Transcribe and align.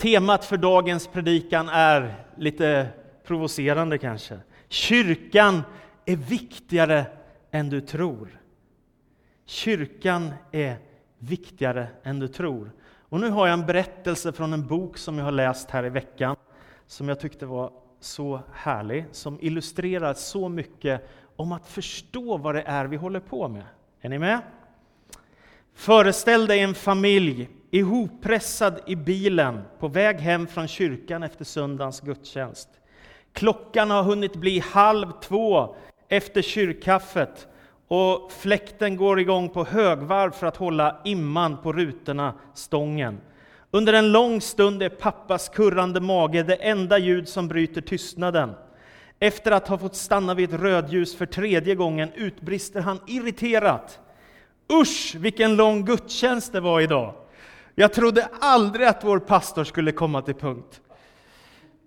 Temat 0.00 0.44
för 0.44 0.56
dagens 0.56 1.06
predikan 1.06 1.68
är 1.68 2.14
lite 2.36 2.88
provocerande 3.24 3.98
kanske. 3.98 4.38
Kyrkan 4.68 5.62
är 6.04 6.16
viktigare 6.16 7.04
än 7.50 7.70
du 7.70 7.80
tror. 7.80 8.40
Kyrkan 9.46 10.30
är 10.52 10.76
viktigare 11.18 11.88
än 12.02 12.18
du 12.18 12.28
tror. 12.28 12.72
Och 13.08 13.20
nu 13.20 13.30
har 13.30 13.46
jag 13.46 13.54
en 13.54 13.66
berättelse 13.66 14.32
från 14.32 14.52
en 14.52 14.66
bok 14.66 14.98
som 14.98 15.18
jag 15.18 15.24
har 15.24 15.32
läst 15.32 15.70
här 15.70 15.86
i 15.86 15.90
veckan, 15.90 16.36
som 16.86 17.08
jag 17.08 17.20
tyckte 17.20 17.46
var 17.46 17.72
så 18.00 18.40
härlig, 18.52 19.04
som 19.12 19.38
illustrerar 19.40 20.14
så 20.14 20.48
mycket 20.48 21.08
om 21.36 21.52
att 21.52 21.66
förstå 21.66 22.36
vad 22.36 22.54
det 22.54 22.62
är 22.62 22.84
vi 22.84 22.96
håller 22.96 23.20
på 23.20 23.48
med. 23.48 23.64
Är 24.00 24.08
ni 24.08 24.18
med? 24.18 24.40
Föreställ 25.74 26.46
dig 26.46 26.60
en 26.60 26.74
familj 26.74 27.48
ihoppressad 27.70 28.80
i 28.86 28.96
bilen 28.96 29.62
på 29.78 29.88
väg 29.88 30.16
hem 30.16 30.46
från 30.46 30.68
kyrkan 30.68 31.22
efter 31.22 31.44
söndagens 31.44 32.00
gudstjänst. 32.00 32.68
Klockan 33.32 33.90
har 33.90 34.02
hunnit 34.02 34.36
bli 34.36 34.58
halv 34.58 35.06
två 35.22 35.76
efter 36.08 36.42
kyrkkaffet 36.42 37.48
och 37.88 38.32
fläkten 38.32 38.96
går 38.96 39.20
igång 39.20 39.48
på 39.48 39.64
högvarv 39.64 40.30
för 40.30 40.46
att 40.46 40.56
hålla 40.56 41.00
imman 41.04 41.56
på 41.62 41.72
rutorna, 41.72 42.34
stången. 42.54 43.20
Under 43.70 43.92
en 43.92 44.12
lång 44.12 44.40
stund 44.40 44.82
är 44.82 44.88
pappas 44.88 45.48
kurrande 45.48 46.00
mage 46.00 46.42
det 46.42 46.54
enda 46.54 46.98
ljud 46.98 47.28
som 47.28 47.48
bryter 47.48 47.80
tystnaden. 47.80 48.52
Efter 49.18 49.50
att 49.52 49.68
ha 49.68 49.78
fått 49.78 49.96
stanna 49.96 50.34
vid 50.34 50.54
ett 50.54 50.60
rödljus 50.60 51.16
för 51.16 51.26
tredje 51.26 51.74
gången 51.74 52.12
utbrister 52.14 52.80
han 52.80 53.00
irriterat. 53.06 54.00
Usch, 54.72 55.14
vilken 55.18 55.56
lång 55.56 55.84
gudstjänst 55.84 56.52
det 56.52 56.60
var 56.60 56.80
idag! 56.80 57.14
Jag 57.74 57.92
trodde 57.92 58.28
aldrig 58.40 58.86
att 58.86 59.04
vår 59.04 59.18
pastor 59.18 59.64
skulle 59.64 59.92
komma 59.92 60.22
till 60.22 60.34
punkt. 60.34 60.80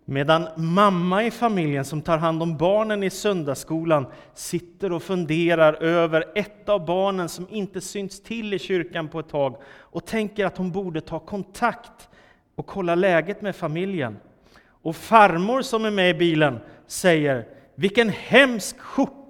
Medan 0.06 0.48
mamma 0.58 1.24
i 1.24 1.32
familjen 1.32 1.86
som 1.86 2.02
tar 2.02 2.18
hand 2.18 2.44
om 2.44 2.58
barnen 2.58 3.04
i 3.04 3.10
söndagsskolan 3.10 4.06
sitter 4.34 4.92
och 4.92 5.04
funderar 5.04 5.74
över 5.74 6.26
ett 6.36 6.70
av 6.70 6.86
barnen 6.86 7.30
som 7.30 7.48
inte 7.50 7.82
synts 7.82 8.24
till 8.24 8.54
i 8.54 8.60
kyrkan 8.60 9.08
på 9.08 9.20
ett 9.20 9.30
tag 9.30 9.62
och 9.80 10.06
tänker 10.06 10.46
att 10.46 10.58
hon 10.58 10.72
borde 10.72 11.02
ta 11.02 11.20
kontakt 11.20 12.10
och 12.56 12.68
kolla 12.68 12.96
läget 12.96 13.42
med 13.42 13.56
familjen. 13.56 14.18
Och 14.66 14.96
farmor 14.96 15.62
som 15.62 15.86
är 15.86 15.92
med 15.92 16.10
i 16.10 16.14
bilen 16.14 16.60
säger 16.88 17.46
Vilken 17.76 18.10
hemsk 18.10 18.80
skjorta 18.80 19.23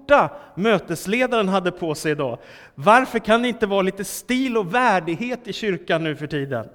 mötesledaren 0.54 1.48
hade 1.48 1.70
på 1.70 1.94
sig 1.94 2.12
idag. 2.12 2.38
Varför 2.74 3.18
kan 3.18 3.42
det 3.42 3.48
inte 3.48 3.66
vara 3.66 3.82
lite 3.82 4.04
stil 4.04 4.56
och 4.56 4.74
värdighet 4.74 5.48
i 5.48 5.52
kyrkan 5.52 6.04
nu 6.04 6.16
för 6.16 6.26
tiden? 6.26 6.68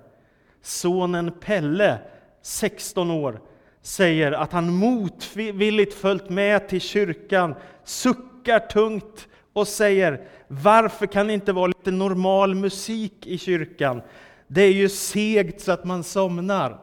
Sonen 0.62 1.32
Pelle, 1.32 1.98
16 2.42 3.12
år, 3.12 3.42
säger 3.82 4.32
att 4.32 4.52
han 4.52 4.74
motvilligt 4.74 5.94
följt 5.94 6.30
med 6.30 6.68
till 6.68 6.82
kyrkan, 6.82 7.56
suckar 7.84 8.60
tungt 8.60 9.28
och 9.54 9.68
säger 9.68 10.28
varför 10.48 11.06
kan 11.06 11.28
det 11.28 11.34
inte 11.34 11.54
vara 11.54 11.68
lite 11.68 11.92
normal 11.92 12.56
musik 12.56 13.28
i 13.28 13.38
kyrkan? 13.38 14.02
Det 14.48 14.62
är 14.62 14.74
ju 14.74 14.90
segt 14.90 15.62
så 15.62 15.72
att 15.72 15.86
man 15.86 16.04
somnar. 16.04 16.80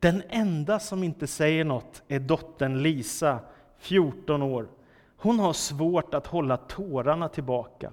Den 0.00 0.22
enda 0.28 0.78
som 0.78 1.02
inte 1.02 1.26
säger 1.26 1.64
något 1.64 2.02
är 2.08 2.20
dottern 2.20 2.82
Lisa, 2.82 3.38
14 3.78 4.42
år. 4.42 4.68
Hon 5.20 5.38
har 5.38 5.52
svårt 5.52 6.14
att 6.14 6.26
hålla 6.26 6.56
tårarna 6.56 7.28
tillbaka. 7.28 7.92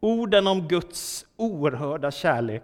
Orden 0.00 0.46
om 0.46 0.68
Guds 0.68 1.26
oerhörda 1.36 2.10
kärlek 2.10 2.62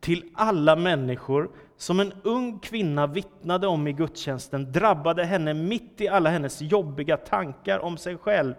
till 0.00 0.24
alla 0.34 0.76
människor 0.76 1.50
som 1.76 2.00
en 2.00 2.12
ung 2.22 2.58
kvinna 2.58 3.06
vittnade 3.06 3.66
om 3.66 3.86
i 3.86 3.92
gudstjänsten 3.92 4.72
drabbade 4.72 5.24
henne 5.24 5.54
mitt 5.54 6.00
i 6.00 6.08
alla 6.08 6.30
hennes 6.30 6.62
jobbiga 6.62 7.16
tankar 7.16 7.78
om 7.78 7.96
sig 7.96 8.16
själv. 8.16 8.54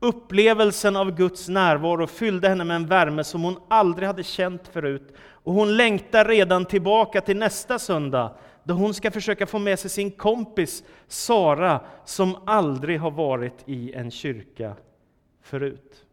Upplevelsen 0.00 0.96
av 0.96 1.10
Guds 1.10 1.48
närvaro 1.48 2.06
fyllde 2.06 2.48
henne 2.48 2.64
med 2.64 2.76
en 2.76 2.86
värme 2.86 3.24
som 3.24 3.42
hon 3.42 3.56
aldrig 3.68 4.06
hade 4.06 4.22
känt 4.22 4.68
förut. 4.68 5.14
Och 5.30 5.52
hon 5.52 5.76
längtar 5.76 6.24
redan 6.24 6.64
tillbaka 6.64 7.20
till 7.20 7.36
nästa 7.36 7.78
söndag, 7.78 8.32
då 8.64 8.74
hon 8.74 8.94
ska 8.94 9.10
försöka 9.10 9.46
få 9.46 9.58
med 9.58 9.78
sig 9.78 9.90
sin 9.90 10.10
kompis 10.10 10.84
Sara, 11.06 11.80
som 12.04 12.36
aldrig 12.46 13.00
har 13.00 13.10
varit 13.10 13.62
i 13.66 13.92
en 13.92 14.10
kyrka 14.10 14.76
förut. 15.42 16.04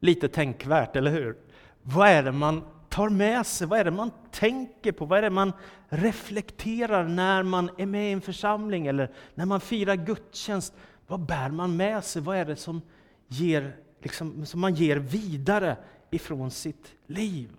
Lite 0.00 0.28
tänkvärt, 0.28 0.96
eller 0.96 1.10
hur? 1.10 1.36
Vad 1.82 2.08
är 2.08 2.22
det 2.22 2.32
man 2.32 2.62
tar 2.88 3.08
med 3.08 3.46
sig? 3.46 3.66
Vad 3.66 3.78
är 3.78 3.84
det 3.84 3.90
man 3.90 4.10
tänker 4.30 4.92
på? 4.92 5.04
Vad 5.04 5.18
är 5.18 5.22
det 5.22 5.30
man 5.30 5.52
reflekterar 5.88 7.04
när 7.04 7.42
man 7.42 7.70
är 7.78 7.86
med 7.86 8.08
i 8.08 8.12
en 8.12 8.20
församling 8.20 8.86
eller 8.86 9.10
när 9.34 9.46
man 9.46 9.60
firar 9.60 9.94
gudstjänst? 9.96 10.74
Vad 11.06 11.20
bär 11.20 11.48
man 11.48 11.76
med 11.76 12.04
sig? 12.04 12.22
Vad 12.22 12.36
är 12.36 12.44
det 12.44 12.56
som, 12.56 12.82
ger, 13.28 13.76
liksom, 14.00 14.46
som 14.46 14.60
man 14.60 14.74
ger 14.74 14.96
vidare 14.96 15.76
ifrån 16.10 16.50
sitt 16.50 16.94
liv? 17.06 17.50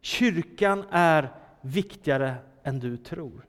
Kyrkan 0.00 0.84
är 0.90 1.28
viktigare 1.62 2.34
än 2.64 2.78
du 2.80 2.96
tror. 2.96 3.44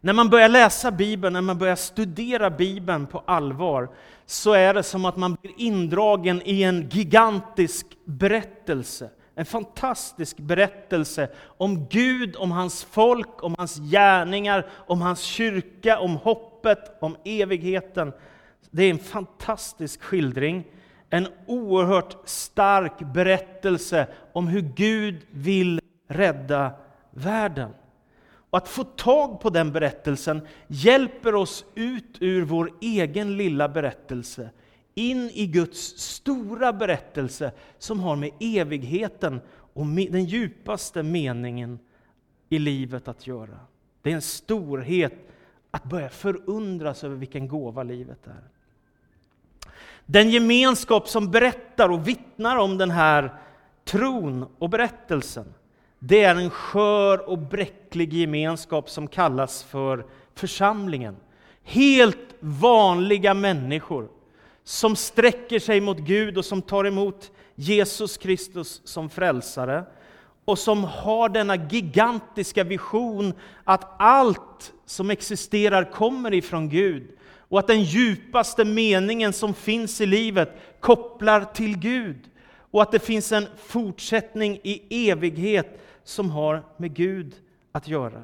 När 0.00 0.12
man 0.12 0.30
börjar 0.30 0.48
läsa 0.48 0.90
Bibeln, 0.90 1.32
när 1.32 1.40
man 1.40 1.58
börjar 1.58 1.76
studera 1.76 2.50
Bibeln 2.50 3.06
på 3.06 3.22
allvar, 3.26 3.88
så 4.26 4.52
är 4.52 4.74
det 4.74 4.82
som 4.82 5.04
att 5.04 5.16
man 5.16 5.34
blir 5.34 5.52
indragen 5.56 6.42
i 6.44 6.62
en 6.62 6.88
gigantisk 6.88 7.86
berättelse. 8.04 9.10
En 9.34 9.46
fantastisk 9.46 10.36
berättelse 10.36 11.28
om 11.44 11.86
Gud, 11.86 12.36
om 12.36 12.50
hans 12.50 12.84
folk, 12.84 13.42
om 13.42 13.54
hans 13.58 13.76
gärningar, 13.76 14.66
om 14.72 15.02
hans 15.02 15.20
kyrka, 15.20 15.98
om 15.98 16.16
hoppet, 16.16 16.96
om 17.00 17.16
evigheten. 17.24 18.12
Det 18.70 18.82
är 18.82 18.90
en 18.90 18.98
fantastisk 18.98 20.02
skildring, 20.02 20.64
en 21.10 21.28
oerhört 21.46 22.16
stark 22.24 22.98
berättelse 22.98 24.06
om 24.32 24.48
hur 24.48 24.60
Gud 24.60 25.16
vill 25.30 25.80
rädda 26.08 26.72
världen. 27.18 27.70
Och 28.50 28.58
att 28.58 28.68
få 28.68 28.84
tag 28.84 29.40
på 29.40 29.50
den 29.50 29.72
berättelsen 29.72 30.40
hjälper 30.66 31.34
oss 31.34 31.64
ut 31.74 32.16
ur 32.20 32.44
vår 32.44 32.72
egen 32.80 33.36
lilla 33.36 33.68
berättelse 33.68 34.50
in 34.94 35.30
i 35.34 35.46
Guds 35.46 35.78
stora 35.98 36.72
berättelse 36.72 37.52
som 37.78 38.00
har 38.00 38.16
med 38.16 38.30
evigheten 38.40 39.40
och 39.72 39.86
den 39.86 40.24
djupaste 40.24 41.02
meningen 41.02 41.78
i 42.48 42.58
livet 42.58 43.08
att 43.08 43.26
göra. 43.26 43.58
Det 44.02 44.10
är 44.10 44.14
en 44.14 44.22
storhet 44.22 45.14
att 45.70 45.84
börja 45.84 46.08
förundras 46.08 47.04
över 47.04 47.16
vilken 47.16 47.48
gåva 47.48 47.82
livet 47.82 48.26
är. 48.26 48.42
Den 50.06 50.30
gemenskap 50.30 51.08
som 51.08 51.30
berättar 51.30 51.88
och 51.88 52.08
vittnar 52.08 52.56
om 52.56 52.78
den 52.78 52.90
här 52.90 53.34
tron 53.84 54.46
och 54.58 54.70
berättelsen, 54.70 55.54
det 55.98 56.24
är 56.24 56.34
en 56.34 56.50
skör 56.50 57.28
och 57.28 57.38
bräcklig 57.38 58.12
gemenskap 58.12 58.90
som 58.90 59.08
kallas 59.08 59.62
för 59.62 60.06
församlingen. 60.34 61.16
Helt 61.62 62.34
vanliga 62.40 63.34
människor 63.34 64.08
som 64.64 64.96
sträcker 64.96 65.58
sig 65.58 65.80
mot 65.80 65.98
Gud 65.98 66.38
och 66.38 66.44
som 66.44 66.62
tar 66.62 66.84
emot 66.84 67.30
Jesus 67.54 68.16
Kristus 68.16 68.80
som 68.84 69.10
frälsare 69.10 69.84
och 70.44 70.58
som 70.58 70.84
har 70.84 71.28
denna 71.28 71.56
gigantiska 71.56 72.64
vision 72.64 73.32
att 73.64 73.94
allt 73.98 74.72
som 74.86 75.10
existerar 75.10 75.92
kommer 75.92 76.34
ifrån 76.34 76.68
Gud 76.68 77.08
och 77.48 77.58
att 77.58 77.66
den 77.66 77.82
djupaste 77.82 78.64
meningen 78.64 79.32
som 79.32 79.54
finns 79.54 80.00
i 80.00 80.06
livet 80.06 80.60
kopplar 80.80 81.44
till 81.44 81.78
Gud 81.78 82.16
och 82.70 82.82
att 82.82 82.92
det 82.92 82.98
finns 82.98 83.32
en 83.32 83.46
fortsättning 83.56 84.60
i 84.62 85.08
evighet 85.10 85.80
som 86.04 86.30
har 86.30 86.62
med 86.76 86.94
Gud 86.94 87.34
att 87.72 87.88
göra. 87.88 88.22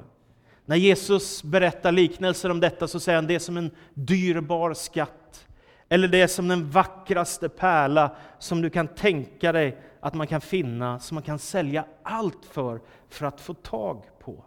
När 0.64 0.76
Jesus 0.76 1.42
berättar 1.42 1.92
liknelser 1.92 2.50
om 2.50 2.60
detta 2.60 2.88
så 2.88 3.00
säger 3.00 3.16
han 3.16 3.26
det 3.26 3.34
är 3.34 3.38
som 3.38 3.56
en 3.56 3.70
dyrbar 3.94 4.74
skatt 4.74 5.46
eller 5.88 6.08
det 6.08 6.20
är 6.20 6.26
som 6.26 6.48
den 6.48 6.70
vackraste 6.70 7.48
pärla 7.48 8.16
som 8.38 8.62
du 8.62 8.70
kan 8.70 8.88
tänka 8.88 9.52
dig 9.52 9.78
att 10.00 10.14
man 10.14 10.26
kan 10.26 10.40
finna, 10.40 10.98
som 11.00 11.14
man 11.14 11.22
kan 11.22 11.38
sälja 11.38 11.84
allt 12.02 12.44
för, 12.50 12.80
för 13.08 13.26
att 13.26 13.40
få 13.40 13.54
tag 13.54 14.02
på. 14.20 14.44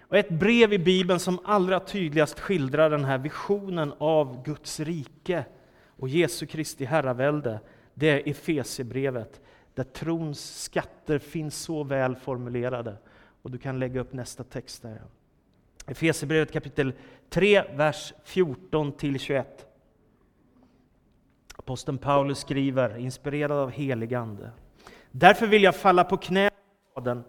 Och 0.00 0.16
ett 0.16 0.30
brev 0.30 0.72
i 0.72 0.78
Bibeln 0.78 1.20
som 1.20 1.38
allra 1.44 1.80
tydligast 1.80 2.40
skildrar 2.40 2.90
den 2.90 3.04
här 3.04 3.18
visionen 3.18 3.92
av 3.98 4.44
Guds 4.44 4.80
rike 4.80 5.44
och 5.96 6.08
Jesu 6.08 6.46
Kristi 6.46 6.84
herravälde, 6.84 7.60
det 7.94 8.10
är 8.10 8.28
Efesierbrevet, 8.28 9.40
där 9.74 9.84
trons 9.84 10.62
skatter 10.62 11.18
finns 11.18 11.56
så 11.56 11.84
väl 11.84 12.16
formulerade. 12.16 12.96
Och 13.42 13.50
du 13.50 13.58
kan 13.58 13.78
lägga 13.78 14.00
upp 14.00 14.12
nästa 14.12 14.44
text 14.44 14.82
där. 14.82 15.02
Efesierbrevet 15.86 16.52
kapitel 16.52 16.92
3, 17.30 17.62
vers 17.76 18.12
14 18.24 18.92
till 18.92 19.18
21. 19.18 19.66
Aposteln 21.56 21.98
Paulus 21.98 22.38
skriver, 22.38 22.96
inspirerad 22.96 23.58
av 23.58 23.70
helig 23.70 24.14
Ande. 24.14 24.50
Därför 25.10 25.46
vill 25.46 25.62
jag 25.62 25.76
falla 25.76 26.04
på 26.04 26.16
knä 26.16 26.50
Fadern, 26.94 27.22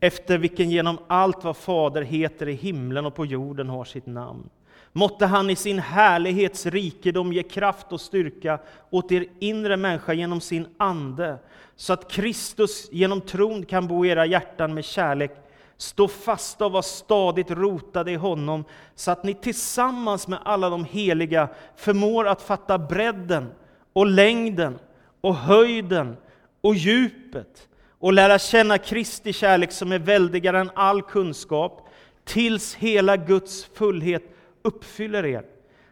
efter 0.00 0.38
vilken 0.38 0.70
genom 0.70 0.98
allt 1.06 1.44
vad 1.44 1.56
Fader 1.56 2.02
heter 2.02 2.48
i 2.48 2.52
himlen 2.52 3.06
och 3.06 3.14
på 3.14 3.26
jorden 3.26 3.68
har 3.68 3.84
sitt 3.84 4.06
namn. 4.06 4.50
Måtte 4.96 5.26
han 5.26 5.50
i 5.50 5.56
sin 5.56 5.78
härlighets 5.78 6.66
rikedom 6.66 7.32
ge 7.32 7.42
kraft 7.42 7.92
och 7.92 8.00
styrka 8.00 8.58
åt 8.90 9.12
er 9.12 9.26
inre 9.38 9.76
människa 9.76 10.12
genom 10.12 10.40
sin 10.40 10.66
ande, 10.76 11.38
så 11.74 11.92
att 11.92 12.10
Kristus 12.10 12.88
genom 12.92 13.20
tron 13.20 13.64
kan 13.64 13.86
bo 13.86 14.04
i 14.04 14.08
era 14.08 14.26
hjärtan 14.26 14.74
med 14.74 14.84
kärlek. 14.84 15.30
Stå 15.76 16.08
fasta 16.08 16.66
och 16.66 16.72
var 16.72 16.82
stadigt 16.82 17.50
rotade 17.50 18.12
i 18.12 18.14
honom, 18.14 18.64
så 18.94 19.10
att 19.10 19.24
ni 19.24 19.34
tillsammans 19.34 20.28
med 20.28 20.38
alla 20.44 20.70
de 20.70 20.84
heliga 20.84 21.48
förmår 21.76 22.28
att 22.28 22.42
fatta 22.42 22.78
bredden 22.78 23.50
och 23.92 24.06
längden 24.06 24.78
och 25.20 25.36
höjden 25.36 26.16
och 26.60 26.74
djupet 26.74 27.68
och 27.98 28.12
lära 28.12 28.38
känna 28.38 28.78
Kristi 28.78 29.32
kärlek 29.32 29.72
som 29.72 29.92
är 29.92 29.98
väldigare 29.98 30.60
än 30.60 30.70
all 30.74 31.02
kunskap, 31.02 31.88
tills 32.24 32.74
hela 32.74 33.16
Guds 33.16 33.64
fullhet 33.64 34.32
uppfyller 34.66 35.26
er. 35.26 35.44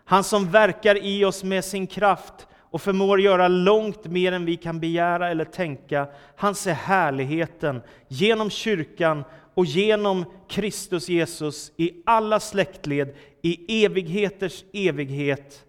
Han 0.05 0.25
som 0.25 0.51
verkar 0.51 1.05
i 1.05 1.25
oss 1.25 1.45
med 1.45 1.65
sin 1.65 1.87
kraft 1.87 2.47
och 2.75 2.83
förmår 2.83 3.21
göra 3.21 3.49
långt 3.49 4.05
mer 4.05 4.33
än 4.33 4.45
vi 4.45 4.57
kan 4.57 4.81
begära 4.81 5.31
eller 5.31 5.45
tänka. 5.45 6.09
Han 6.37 6.55
ser 6.55 6.73
härligheten 6.73 7.81
genom 8.09 8.51
kyrkan 8.51 9.25
och 9.55 9.65
genom 9.65 10.25
Kristus 10.49 11.09
Jesus 11.09 11.73
i 11.77 12.03
alla 12.07 12.41
släktled, 12.41 13.15
i 13.43 13.85
evigheters 13.85 14.65
evighet. 14.73 15.65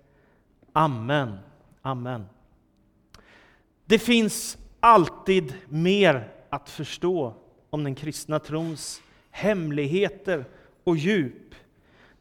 Amen. 0.73 1.37
Amen. 1.81 2.25
Det 3.85 3.99
finns 3.99 4.57
alltid 4.79 5.53
mer 5.69 6.27
att 6.49 6.69
förstå 6.69 7.33
om 7.69 7.83
den 7.83 7.95
kristna 7.95 8.39
trons 8.39 9.01
hemligheter 9.31 10.45
och 10.83 10.97
djup. 10.97 11.55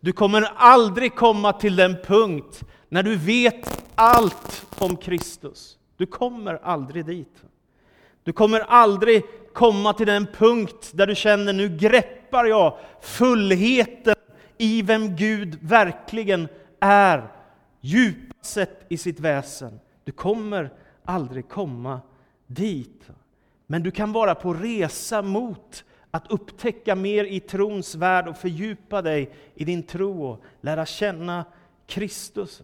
Du 0.05 0.12
kommer 0.12 0.43
aldrig 0.56 1.15
komma 1.15 1.53
till 1.53 1.77
den 1.77 1.97
punkt 2.05 2.65
när 2.89 3.03
du 3.03 3.17
vet 3.17 3.93
allt 3.95 4.67
om 4.79 4.97
Kristus. 4.97 5.79
Du 5.97 6.06
kommer 6.06 6.55
aldrig 6.55 7.06
dit. 7.06 7.45
Du 8.25 8.33
kommer 8.33 8.61
aldrig 8.61 9.23
komma 9.53 9.93
till 9.93 10.06
den 10.06 10.27
punkt 10.27 10.91
där 10.95 11.06
du 11.06 11.15
känner 11.15 11.53
nu 11.53 11.69
greppar 11.69 12.45
jag 12.45 12.79
fullheten 13.01 14.15
i 14.59 14.83
vem 14.83 15.17
Gud 15.17 15.59
verkligen 15.62 16.49
är, 16.81 17.29
djupast 17.81 18.53
sett 18.53 18.87
i 18.89 18.97
sitt 18.97 19.21
väsen. 19.21 19.81
Du 20.05 20.12
kommer 20.12 20.71
aldrig 21.05 21.49
komma 21.49 22.01
dit. 22.47 23.11
Men 23.67 23.83
du 23.83 23.91
kan 23.91 24.12
vara 24.12 24.35
på 24.35 24.55
resa 24.55 25.23
mot 25.23 25.85
att 26.14 26.31
upptäcka 26.31 26.94
mer 26.94 27.25
i 27.25 27.40
trons 27.40 27.94
värld 27.94 28.28
och 28.28 28.37
fördjupa 28.37 29.02
dig 29.02 29.31
i 29.55 29.64
din 29.64 29.82
tro 29.82 30.25
och 30.25 30.43
lära 30.61 30.87
känna 30.87 31.44
Kristus. 31.87 32.62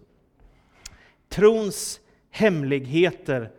Trons 1.28 2.00
hemligheter. 2.30 3.50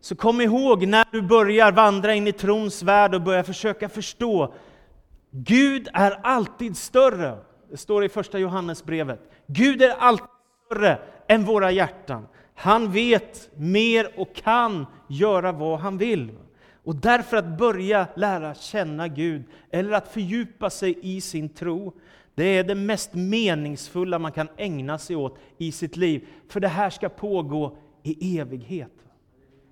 Så 0.00 0.16
kom 0.16 0.40
ihåg 0.40 0.86
när 0.86 1.04
du 1.12 1.22
börjar 1.22 1.72
vandra 1.72 2.14
in 2.14 2.26
i 2.26 2.32
trons 2.32 2.82
värld 2.82 3.14
och 3.14 3.22
börjar 3.22 3.42
försöka 3.42 3.88
förstå. 3.88 4.54
Gud 5.30 5.88
är 5.92 6.20
alltid 6.22 6.76
större. 6.76 7.38
Det 7.70 7.76
står 7.76 8.04
i 8.04 8.08
första 8.08 8.38
Johannesbrevet. 8.38 9.20
Gud 9.46 9.82
är 9.82 9.90
alltid 9.98 10.28
större 10.66 10.98
än 11.28 11.44
våra 11.44 11.70
hjärtan. 11.70 12.26
Han 12.54 12.92
vet 12.92 13.50
mer 13.56 14.20
och 14.20 14.34
kan 14.34 14.86
göra 15.08 15.52
vad 15.52 15.78
han 15.78 15.98
vill. 15.98 16.30
Och 16.88 16.96
därför 16.96 17.36
att 17.36 17.58
börja 17.58 18.08
lära 18.16 18.54
känna 18.54 19.08
Gud, 19.08 19.42
eller 19.70 19.92
att 19.92 20.08
fördjupa 20.08 20.70
sig 20.70 20.98
i 21.02 21.20
sin 21.20 21.48
tro, 21.48 21.92
det 22.34 22.44
är 22.44 22.64
det 22.64 22.74
mest 22.74 23.14
meningsfulla 23.14 24.18
man 24.18 24.32
kan 24.32 24.48
ägna 24.56 24.98
sig 24.98 25.16
åt 25.16 25.38
i 25.58 25.72
sitt 25.72 25.96
liv. 25.96 26.26
För 26.48 26.60
det 26.60 26.68
här 26.68 26.90
ska 26.90 27.08
pågå 27.08 27.76
i 28.02 28.38
evighet. 28.38 28.92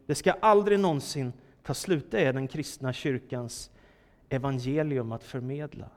Det 0.07 0.15
ska 0.15 0.33
aldrig 0.33 0.81
någonsin 0.81 1.33
ta 1.63 1.75
slut. 1.75 2.11
Det 2.11 2.25
är 2.25 2.33
den 2.33 2.49
kristna 2.49 2.93
kyrkans 2.93 3.71
evangelium 4.29 5.13
att 5.13 5.25
förmedla. 5.25 5.89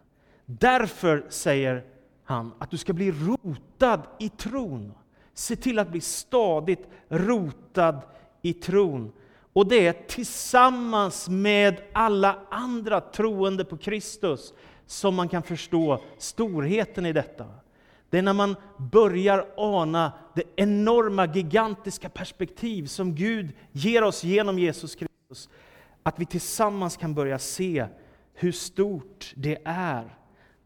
Därför 0.46 1.26
säger 1.30 1.84
han 2.24 2.52
att 2.60 2.72
du 2.72 2.78
ska 2.78 2.94
bli 2.94 3.12
rotad 3.12 4.02
i 4.20 4.30
tron. 4.30 4.94
Se 5.34 5.56
till 5.56 5.80
att 5.80 5.92
bli 5.92 6.02
stadigt 6.02 6.88
rotad 7.10 8.02
i 8.42 8.54
tron. 8.54 9.12
Och 9.54 9.68
det 9.68 9.88
är 9.88 9.94
tillsammans 10.08 11.30
med 11.30 11.82
alla 11.94 12.40
andra 12.50 13.02
troende 13.02 13.66
på 13.66 13.78
Kristus 13.78 14.54
som 14.86 15.16
man 15.16 15.30
kan 15.30 15.44
förstå 15.44 16.02
storheten 16.18 17.06
i 17.06 17.14
detta. 17.14 17.46
Det 18.10 18.18
är 18.18 18.22
när 18.22 18.34
man 18.34 18.56
börjar 18.78 19.46
ana 19.58 20.12
det 20.36 20.44
enorma, 20.56 21.26
gigantiska 21.26 22.10
perspektiv 22.10 22.86
som 22.86 23.16
Gud 23.16 23.52
ger 23.72 24.04
oss 24.04 24.24
genom 24.24 24.60
Jesus 24.60 24.96
Kristus, 24.96 25.50
att 26.04 26.20
vi 26.20 26.26
tillsammans 26.26 26.98
kan 26.98 27.14
börja 27.14 27.40
se 27.40 27.86
hur 28.34 28.52
stort 28.52 29.34
det 29.36 29.58
är 29.66 30.20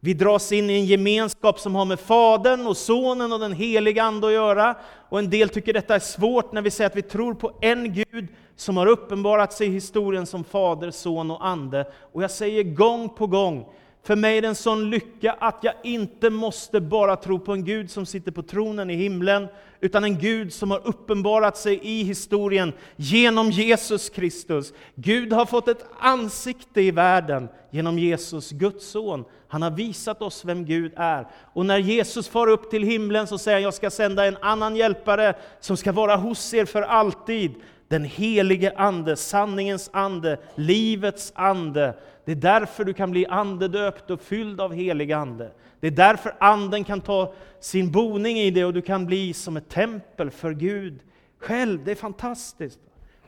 vi 0.06 0.14
dras 0.14 0.52
in 0.52 0.70
i 0.70 0.74
en 0.74 0.86
gemenskap 0.86 1.60
som 1.60 1.76
har 1.76 1.86
med 1.86 2.00
Fadern 2.00 2.68
och 2.68 2.78
Sonen 2.78 3.34
och 3.34 3.40
den 3.40 3.54
heliga 3.54 4.04
Ande 4.04 4.28
att 4.28 4.34
göra. 4.34 4.76
Och 5.10 5.20
en 5.20 5.30
del 5.30 5.50
tycker 5.50 5.74
detta 5.74 5.96
är 5.96 6.00
svårt 6.00 6.52
när 6.52 6.62
vi 6.62 6.72
säger 6.72 6.90
att 6.90 6.96
vi 6.96 7.02
tror 7.02 7.34
på 7.34 7.58
en 7.62 7.94
Gud 7.94 8.28
som 8.56 8.78
har 8.78 8.88
uppenbarat 8.88 9.54
sig 9.54 9.68
i 9.68 9.72
historien 9.72 10.26
som 10.26 10.44
Fader, 10.44 10.92
Son 10.92 11.32
och 11.32 11.48
Ande. 11.48 11.86
Och 12.12 12.24
jag 12.24 12.32
säger 12.32 12.64
gång 12.64 13.10
på 13.10 13.28
gång, 13.28 13.66
för 14.06 14.16
mig 14.16 14.38
är 14.38 14.42
det 14.42 14.48
en 14.48 14.56
sån 14.56 14.90
lycka 14.90 15.36
att 15.40 15.60
jag 15.62 15.74
inte 15.84 16.30
måste 16.30 16.82
bara 16.82 17.16
tro 17.16 17.40
på 17.40 17.54
en 17.54 17.66
Gud 17.66 17.92
som 17.92 18.06
sitter 18.06 18.32
på 18.32 18.44
tronen 18.44 18.90
i 18.90 18.96
himlen, 18.96 19.48
utan 19.80 20.04
en 20.04 20.20
Gud 20.20 20.54
som 20.54 20.72
har 20.72 20.88
uppenbarat 20.88 21.58
sig 21.58 21.80
i 21.84 22.04
historien 22.04 22.74
genom 22.96 23.52
Jesus 23.52 24.10
Kristus. 24.10 24.74
Gud 24.96 25.34
har 25.34 25.46
fått 25.46 25.68
ett 25.68 25.86
ansikte 26.00 26.82
i 26.82 26.92
världen 26.92 27.50
genom 27.72 28.00
Jesus, 28.00 28.50
Guds 28.50 28.88
son. 28.88 29.26
Han 29.48 29.62
har 29.62 29.72
visat 29.72 30.22
oss 30.22 30.46
vem 30.46 30.66
Gud 30.66 30.94
är. 30.96 31.28
Och 31.54 31.66
när 31.66 31.78
Jesus 31.78 32.28
far 32.28 32.48
upp 32.48 32.70
till 32.70 32.84
himlen 32.84 33.28
så 33.28 33.38
säger 33.38 33.56
han, 33.56 33.64
jag 33.64 33.74
ska 33.74 33.90
sända 33.90 34.26
en 34.26 34.38
annan 34.42 34.76
hjälpare 34.76 35.34
som 35.60 35.78
ska 35.78 35.92
vara 35.92 36.16
hos 36.16 36.54
er 36.54 36.66
för 36.66 36.82
alltid. 36.82 37.56
Den 37.88 38.04
helige 38.04 38.74
Ande, 38.78 39.16
sanningens 39.16 39.90
ande, 39.94 40.38
livets 40.56 41.32
ande. 41.36 41.94
Det 42.26 42.32
är 42.32 42.36
därför 42.36 42.84
du 42.84 42.94
kan 42.94 43.12
bli 43.12 43.26
andedöpt 43.26 44.12
och 44.12 44.22
fylld 44.22 44.62
av 44.62 44.74
helig 44.74 45.12
ande. 45.12 45.52
Det 45.80 45.88
är 45.88 45.92
därför 45.92 46.36
anden 46.40 46.84
kan 46.84 47.02
ta 47.02 47.34
sin 47.60 47.92
boning 47.92 48.38
i 48.38 48.52
dig 48.52 48.66
och 48.66 48.74
du 48.74 48.82
kan 48.82 49.06
bli 49.06 49.34
som 49.34 49.58
ett 49.58 49.70
tempel 49.70 50.32
för 50.32 50.54
Gud 50.54 51.00
själv. 51.38 51.84
Det 51.84 51.92
är 51.92 51.96
fantastiskt. 51.96 52.80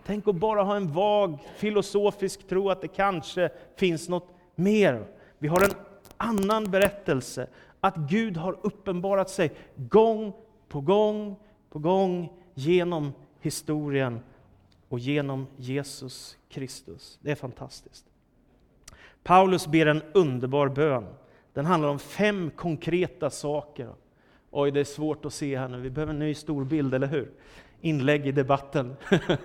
Tänk 0.05 0.27
att 0.27 0.35
bara 0.35 0.63
ha 0.63 0.75
en 0.75 0.91
vag 0.91 1.39
filosofisk 1.57 2.47
tro 2.47 2.69
att 2.69 2.81
det 2.81 2.87
kanske 2.87 3.49
finns 3.75 4.09
något 4.09 4.27
mer. 4.55 5.05
Vi 5.39 5.47
har 5.47 5.63
en 5.63 5.71
annan 6.17 6.71
berättelse, 6.71 7.47
att 7.79 7.95
Gud 7.95 8.37
har 8.37 8.57
uppenbarat 8.61 9.29
sig 9.29 9.51
gång 9.75 10.33
på 10.67 10.81
gång 10.81 11.35
på 11.69 11.79
gång 11.79 12.29
genom 12.53 13.13
historien 13.41 14.19
och 14.95 14.99
genom 14.99 15.47
Jesus 15.57 16.37
Kristus. 16.49 17.19
Det 17.21 17.31
är 17.31 17.35
fantastiskt. 17.35 18.05
Paulus 19.23 19.67
ber 19.67 19.85
en 19.85 20.01
underbar 20.13 20.67
bön. 20.67 21.05
Den 21.53 21.65
handlar 21.65 21.89
om 21.89 21.99
fem 21.99 22.51
konkreta 22.55 23.29
saker. 23.29 23.89
Oj, 24.51 24.71
det 24.71 24.79
är 24.79 24.83
svårt 24.83 25.25
att 25.25 25.33
se 25.33 25.57
här 25.57 25.67
nu. 25.67 25.79
Vi 25.79 25.89
behöver 25.89 26.13
en 26.13 26.19
ny 26.19 26.33
stor 26.33 26.63
bild, 26.63 26.93
eller 26.93 27.07
hur? 27.07 27.31
Inlägg 27.81 28.27
i 28.27 28.31
debatten 28.31 28.95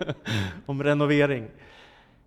om 0.66 0.82
renovering. 0.82 1.48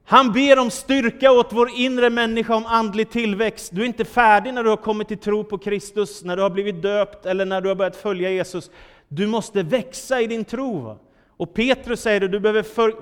Han 0.06 0.32
ber 0.32 0.60
om 0.60 0.72
styrka 0.72 1.32
åt 1.32 1.54
vår 1.54 1.70
inre 1.76 2.10
människa, 2.10 2.56
om 2.56 2.66
andlig 2.66 3.10
tillväxt. 3.10 3.70
Du 3.76 3.82
är 3.82 3.86
inte 3.86 4.06
färdig 4.06 4.54
när 4.54 4.64
du 4.64 4.70
har 4.70 4.78
kommit 4.78 5.08
till 5.08 5.18
tro 5.18 5.44
på 5.44 5.58
Kristus, 5.58 6.24
när 6.24 6.36
du 6.36 6.42
har 6.42 6.50
blivit 6.50 6.82
döpt 6.82 7.26
eller 7.26 7.46
när 7.46 7.62
du 7.62 7.68
har 7.68 7.76
börjat 7.76 7.96
följa 7.96 8.32
Jesus. 8.32 8.72
Du 9.08 9.28
måste 9.28 9.64
växa 9.64 10.22
i 10.22 10.28
din 10.28 10.46
tro. 10.46 10.98
Och 11.38 11.54
Petrus 11.54 12.02
säger 12.02 12.20
det, 12.20 12.28
du 12.28 12.40
behöver 12.40 12.64
för, 12.64 12.96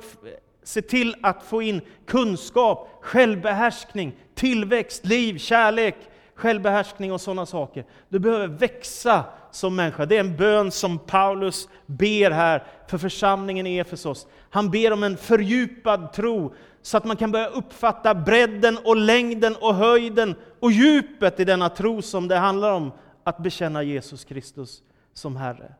se 0.64 0.82
till 0.82 1.16
att 1.22 1.44
få 1.44 1.62
in 1.62 1.82
kunskap, 2.06 2.90
självbehärskning, 3.02 4.16
tillväxt, 4.36 5.06
liv, 5.06 5.38
kärlek, 5.38 5.96
självbehärskning 6.36 7.12
och 7.12 7.22
sådana 7.22 7.46
saker. 7.46 7.86
Du 8.10 8.20
behöver 8.20 8.48
växa 8.48 9.24
som 9.52 9.76
människa. 9.76 10.06
Det 10.06 10.16
är 10.16 10.20
en 10.20 10.38
bön 10.38 10.72
som 10.72 11.00
Paulus 11.00 11.70
ber 11.86 12.32
här 12.32 12.64
för 12.88 12.98
församlingen 12.98 13.68
i 13.68 13.78
Efesos. 13.78 14.28
Han 14.50 14.72
ber 14.72 14.94
om 14.94 15.04
en 15.04 15.18
fördjupad 15.18 16.14
tro 16.14 16.54
så 16.82 16.98
att 16.98 17.06
man 17.06 17.18
kan 17.18 17.32
börja 17.32 17.48
uppfatta 17.48 18.16
bredden 18.16 18.78
och 18.84 18.96
längden 18.98 19.56
och 19.56 19.76
höjden 19.76 20.36
och 20.60 20.72
djupet 20.72 21.40
i 21.40 21.46
denna 21.46 21.70
tro 21.70 22.02
som 22.02 22.28
det 22.28 22.38
handlar 22.38 22.72
om 22.72 22.92
att 23.24 23.38
bekänna 23.38 23.84
Jesus 23.84 24.24
Kristus 24.24 24.84
som 25.14 25.36
Herre. 25.36 25.74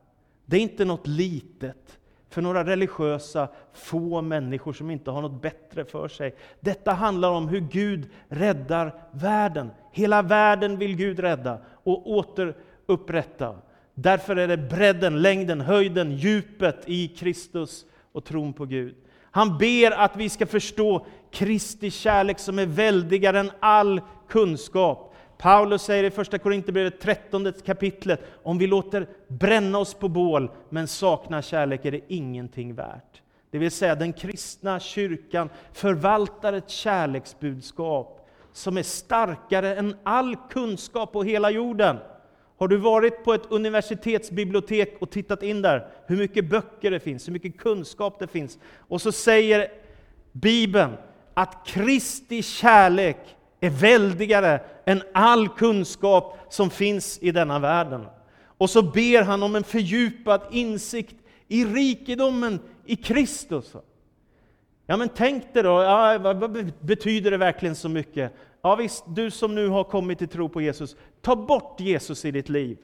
Det 0.46 0.56
är 0.56 0.60
inte 0.60 0.84
något 0.84 1.06
litet 1.06 1.98
för 2.32 2.42
några 2.42 2.64
religiösa, 2.64 3.48
få 3.72 4.22
människor 4.22 4.72
som 4.72 4.90
inte 4.90 5.10
har 5.10 5.22
något 5.22 5.42
bättre 5.42 5.84
för 5.84 6.08
sig. 6.08 6.34
Detta 6.60 6.92
handlar 6.92 7.30
om 7.30 7.48
hur 7.48 7.60
Gud 7.60 8.10
räddar 8.28 8.94
världen. 9.10 9.70
Hela 9.92 10.22
världen 10.22 10.78
vill 10.78 10.96
Gud 10.96 11.18
rädda 11.18 11.58
och 11.84 12.10
återupprätta. 12.10 13.54
Därför 13.94 14.36
är 14.36 14.48
det 14.48 14.56
bredden, 14.56 15.22
längden, 15.22 15.60
höjden, 15.60 16.16
djupet 16.16 16.82
i 16.86 17.08
Kristus 17.08 17.84
och 18.12 18.24
tron 18.24 18.52
på 18.52 18.64
Gud. 18.64 18.94
Han 19.30 19.58
ber 19.58 19.90
att 19.90 20.16
vi 20.16 20.28
ska 20.28 20.46
förstå 20.46 21.06
Kristi 21.30 21.90
kärlek 21.90 22.38
som 22.38 22.58
är 22.58 22.66
väldigare 22.66 23.40
än 23.40 23.50
all 23.60 24.00
kunskap. 24.28 25.11
Paulus 25.42 25.82
säger 25.82 26.04
i 26.04 26.10
första 26.10 26.38
Korinthierbrevet 26.38 27.00
13 27.00 27.52
kapitlet, 27.64 28.20
om 28.42 28.58
vi 28.58 28.66
låter 28.66 29.06
bränna 29.28 29.78
oss 29.78 29.94
på 29.94 30.08
bål 30.08 30.50
men 30.68 30.88
saknar 30.88 31.42
kärlek 31.42 31.84
är 31.84 31.90
det 31.90 32.00
ingenting 32.08 32.74
värt. 32.74 33.22
Det 33.50 33.58
vill 33.58 33.70
säga 33.70 33.94
den 33.94 34.12
kristna 34.12 34.80
kyrkan 34.80 35.50
förvaltar 35.72 36.52
ett 36.52 36.70
kärleksbudskap 36.70 38.28
som 38.52 38.76
är 38.78 38.82
starkare 38.82 39.76
än 39.76 39.96
all 40.02 40.36
kunskap 40.50 41.12
på 41.12 41.22
hela 41.22 41.50
jorden. 41.50 41.96
Har 42.58 42.68
du 42.68 42.76
varit 42.76 43.24
på 43.24 43.34
ett 43.34 43.50
universitetsbibliotek 43.50 44.96
och 45.00 45.10
tittat 45.10 45.42
in 45.42 45.62
där, 45.62 45.88
hur 46.06 46.16
mycket 46.16 46.50
böcker 46.50 46.90
det 46.90 47.00
finns, 47.00 47.28
hur 47.28 47.32
mycket 47.32 47.58
kunskap 47.58 48.18
det 48.18 48.26
finns, 48.26 48.58
och 48.76 49.02
så 49.02 49.12
säger 49.12 49.68
Bibeln 50.32 50.92
att 51.34 51.66
Kristi 51.66 52.42
kärlek 52.42 53.36
är 53.62 53.70
väldigare 53.70 54.60
än 54.84 55.02
all 55.14 55.48
kunskap 55.48 56.38
som 56.48 56.70
finns 56.70 57.18
i 57.22 57.30
denna 57.30 57.58
världen. 57.58 58.06
Och 58.44 58.70
så 58.70 58.82
ber 58.82 59.22
han 59.22 59.42
om 59.42 59.56
en 59.56 59.64
fördjupad 59.64 60.40
insikt 60.50 61.16
i 61.48 61.64
rikedomen 61.64 62.60
i 62.84 62.96
Kristus. 62.96 63.76
Ja, 64.86 64.96
men 64.96 65.08
tänk 65.08 65.54
dig 65.54 65.62
då, 65.62 65.82
ja, 65.82 66.18
vad 66.18 66.72
betyder 66.80 67.30
det 67.30 67.36
verkligen 67.36 67.76
så 67.76 67.88
mycket? 67.88 68.32
Ja, 68.62 68.74
visst, 68.74 69.04
du 69.06 69.30
som 69.30 69.54
nu 69.54 69.68
har 69.68 69.84
kommit 69.84 70.18
till 70.18 70.28
tro 70.28 70.48
på 70.48 70.60
Jesus, 70.60 70.96
ta 71.20 71.36
bort 71.36 71.80
Jesus 71.80 72.24
i 72.24 72.30
ditt 72.30 72.48
liv. 72.48 72.78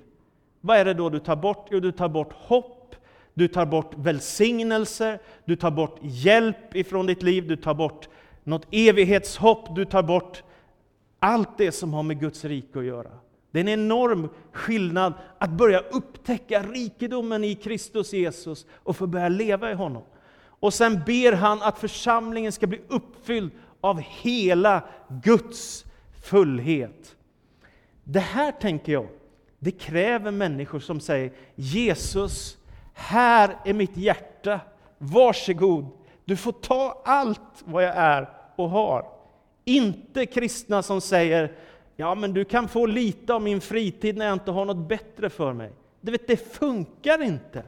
Vad 0.61 0.77
är 0.77 0.85
det 0.85 0.95
då 0.95 1.09
du 1.11 1.19
tar 1.19 1.37
bort? 1.37 1.69
Jo, 1.71 1.81
du 1.81 1.93
tar 1.93 2.09
bort 2.09 2.33
hopp, 2.33 2.97
du 3.35 3.49
tar 3.49 3.67
bort 3.67 3.93
välsignelser, 3.97 5.19
du 5.45 5.57
tar 5.57 5.71
bort 5.71 5.99
hjälp 6.03 6.77
ifrån 6.77 7.07
ditt 7.07 7.23
liv, 7.23 7.49
du 7.49 7.57
tar 7.57 7.75
bort 7.75 8.09
något 8.45 8.67
evighetshopp, 8.71 9.77
du 9.77 9.85
tar 9.85 10.03
bort 10.03 10.43
allt 11.19 11.59
det 11.59 11.73
som 11.73 11.95
har 11.95 12.03
med 12.03 12.21
Guds 12.21 12.45
rike 12.45 12.79
att 12.79 12.85
göra. 12.85 13.11
Det 13.51 13.59
är 13.59 13.61
en 13.61 13.69
enorm 13.69 14.29
skillnad 14.53 15.13
att 15.39 15.51
börja 15.51 15.81
upptäcka 15.81 16.63
rikedomen 16.63 17.45
i 17.45 17.55
Kristus 17.55 18.13
Jesus 18.13 18.67
och 18.73 18.97
få 18.97 19.07
börja 19.07 19.29
leva 19.29 19.71
i 19.71 19.75
honom. 19.75 20.03
Och 20.61 20.75
sen 20.75 21.03
ber 21.07 21.33
han 21.33 21.63
att 21.63 21.79
församlingen 21.79 22.53
ska 22.53 22.67
bli 22.67 22.81
uppfylld 22.89 23.51
av 23.81 24.01
hela 24.01 24.83
Guds 25.09 25.85
fullhet. 26.23 27.17
Det 28.05 28.21
här 28.21 28.53
tänker 28.53 28.93
jag, 28.93 29.09
det 29.59 29.71
kräver 29.71 30.31
människor 30.31 30.81
som 30.81 31.01
säger 31.01 31.33
Jesus, 31.55 32.59
här 32.95 33.57
är 33.65 33.75
mitt 33.75 33.97
hjärta, 33.97 34.61
varsågod, 34.99 35.87
du 36.25 36.37
får 36.37 36.53
ta 36.53 37.03
allt 37.05 37.63
vad 37.65 37.85
jag 37.85 37.97
är 37.97 38.29
och 38.57 38.71
har. 38.71 39.18
Inte 39.69 40.27
kristna 40.27 40.83
som 40.83 41.01
säger 41.01 41.53
ja 41.97 42.15
men 42.15 42.35
du 42.35 42.45
kan 42.45 42.69
få 42.69 42.87
lite 42.87 43.35
av 43.35 43.43
min 43.43 43.61
fritid 43.61 44.17
när 44.17 44.27
jag 44.27 44.33
inte 44.33 44.51
har 44.51 44.65
något 44.65 44.89
bättre 44.89 45.31
för 45.31 45.53
mig. 45.53 45.71
Du 46.01 46.13
vet, 46.13 46.27
det 46.27 46.53
funkar 46.53 47.23
inte. 47.23 47.63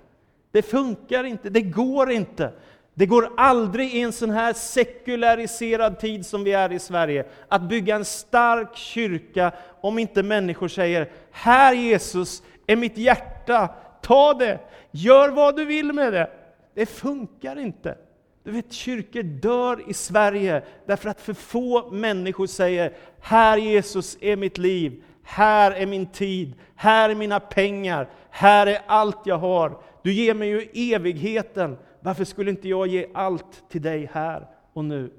Det 0.50 0.62
funkar 0.62 1.24
inte, 1.24 1.50
det 1.50 1.60
går 1.60 2.10
inte. 2.10 2.52
Det 2.94 3.06
går 3.06 3.32
aldrig 3.36 3.94
i 3.94 4.00
en 4.00 4.12
sån 4.12 4.30
här 4.30 4.52
sekulariserad 4.52 5.98
tid 5.98 6.26
som 6.26 6.44
vi 6.44 6.52
är 6.52 6.72
i 6.72 6.78
Sverige 6.78 7.24
att 7.48 7.62
bygga 7.62 7.96
en 7.96 8.04
stark 8.04 8.76
kyrka 8.76 9.52
om 9.80 9.98
inte 9.98 10.22
människor 10.22 10.68
säger 10.68 11.08
Här 11.30 11.74
Jesus 11.74 12.42
är 12.66 12.76
mitt 12.76 12.98
hjärta, 12.98 13.68
ta 14.02 14.34
det, 14.34 14.58
gör 14.90 15.28
vad 15.28 15.56
du 15.56 15.64
vill 15.64 15.92
med 15.92 16.12
det. 16.12 16.30
Det 16.74 16.86
funkar 16.86 17.58
inte. 17.58 17.96
Du 18.44 18.50
vet, 18.50 18.72
kyrkor 18.72 19.22
dör 19.22 19.90
i 19.90 19.94
Sverige 19.94 20.62
därför 20.86 21.08
att 21.08 21.20
för 21.20 21.34
få 21.34 21.90
människor 21.90 22.46
säger 22.46 22.92
Här 23.20 23.56
Jesus 23.56 24.18
är 24.20 24.36
mitt 24.36 24.58
liv, 24.58 25.02
här 25.22 25.70
är 25.72 25.86
min 25.86 26.06
tid, 26.06 26.54
här 26.74 27.10
är 27.10 27.14
mina 27.14 27.40
pengar, 27.40 28.08
här 28.30 28.66
är 28.66 28.80
allt 28.86 29.18
jag 29.24 29.38
har. 29.38 29.78
Du 30.02 30.12
ger 30.12 30.34
mig 30.34 30.48
ju 30.48 30.92
evigheten. 30.94 31.76
Varför 32.00 32.24
skulle 32.24 32.50
inte 32.50 32.68
jag 32.68 32.86
ge 32.86 33.06
allt 33.14 33.64
till 33.68 33.82
dig 33.82 34.10
här 34.12 34.46
och 34.72 34.84
nu? 34.84 35.10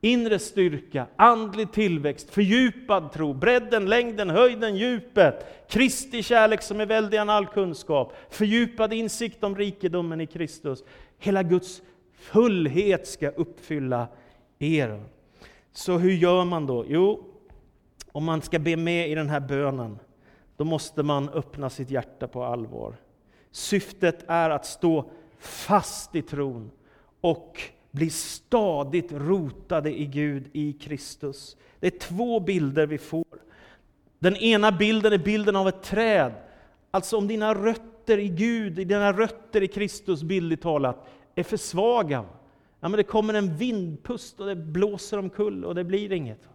Inre 0.00 0.38
styrka, 0.38 1.06
andlig 1.16 1.72
tillväxt, 1.72 2.30
fördjupad 2.30 3.12
tro, 3.12 3.32
bredden, 3.32 3.86
längden, 3.86 4.30
höjden, 4.30 4.76
djupet, 4.76 5.66
Kristi 5.68 6.22
kärlek 6.22 6.62
som 6.62 6.80
är 6.80 6.86
väldigare 6.86 7.22
än 7.22 7.30
all 7.30 7.46
kunskap, 7.46 8.12
fördjupad 8.30 8.92
insikt 8.92 9.44
om 9.44 9.56
rikedomen 9.56 10.20
i 10.20 10.26
Kristus. 10.26 10.84
Hela 11.18 11.42
Guds 11.42 11.82
fullhet 12.32 13.06
ska 13.06 13.28
uppfylla 13.28 14.08
er. 14.58 15.02
Så 15.72 15.98
hur 15.98 16.12
gör 16.12 16.44
man 16.44 16.66
då? 16.66 16.84
Jo, 16.88 17.24
om 18.12 18.24
man 18.24 18.42
ska 18.42 18.58
be 18.58 18.76
med 18.76 19.10
i 19.10 19.14
den 19.14 19.30
här 19.30 19.40
bönen, 19.40 19.98
då 20.56 20.64
måste 20.64 21.02
man 21.02 21.28
öppna 21.28 21.70
sitt 21.70 21.90
hjärta 21.90 22.28
på 22.28 22.44
allvar. 22.44 22.96
Syftet 23.50 24.24
är 24.28 24.50
att 24.50 24.66
stå 24.66 25.10
fast 25.38 26.14
i 26.14 26.22
tron 26.22 26.70
och 27.20 27.60
bli 27.90 28.10
stadigt 28.10 29.12
rotade 29.12 30.00
i 30.00 30.06
Gud, 30.06 30.50
i 30.52 30.72
Kristus. 30.72 31.56
Det 31.80 31.86
är 31.86 31.98
två 31.98 32.40
bilder 32.40 32.86
vi 32.86 32.98
får. 32.98 33.38
Den 34.18 34.36
ena 34.36 34.72
bilden 34.72 35.12
är 35.12 35.18
bilden 35.18 35.56
av 35.56 35.68
ett 35.68 35.82
träd. 35.82 36.32
Alltså 36.90 37.16
om 37.16 37.28
dina 37.28 37.54
rötter 37.54 38.18
i 38.18 38.28
Gud, 38.28 38.72
dina 38.72 39.12
rötter 39.12 39.62
i 39.62 39.68
Kristus, 39.68 40.22
bildligt 40.22 40.62
talat, 40.62 41.06
är 41.34 41.42
för 41.42 41.56
svaga. 41.56 42.24
Ja, 42.80 42.88
men 42.88 42.96
det 42.96 43.02
kommer 43.02 43.34
en 43.34 43.56
vindpust 43.56 44.40
och 44.40 44.46
det 44.46 44.56
blåser 44.56 45.18
omkull 45.18 45.64
och 45.64 45.74
det 45.74 45.84
blir 45.84 46.12
inget. 46.12 46.48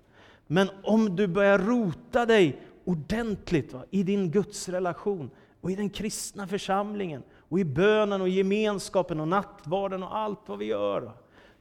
Men 0.47 0.69
om 0.83 1.15
du 1.15 1.27
börjar 1.27 1.59
rota 1.59 2.25
dig 2.25 2.61
ordentligt 2.85 3.73
va, 3.73 3.83
i 3.89 4.03
din 4.03 4.31
gudsrelation 4.31 5.29
och 5.61 5.71
i 5.71 5.75
den 5.75 5.89
kristna 5.89 6.47
församlingen 6.47 7.23
och 7.49 7.59
i 7.59 7.65
bönen 7.65 8.21
och 8.21 8.29
gemenskapen 8.29 9.19
och 9.19 9.27
nattvarden 9.27 10.03
och 10.03 10.17
allt 10.17 10.39
vad 10.45 10.59
vi 10.59 10.65
gör. 10.65 11.11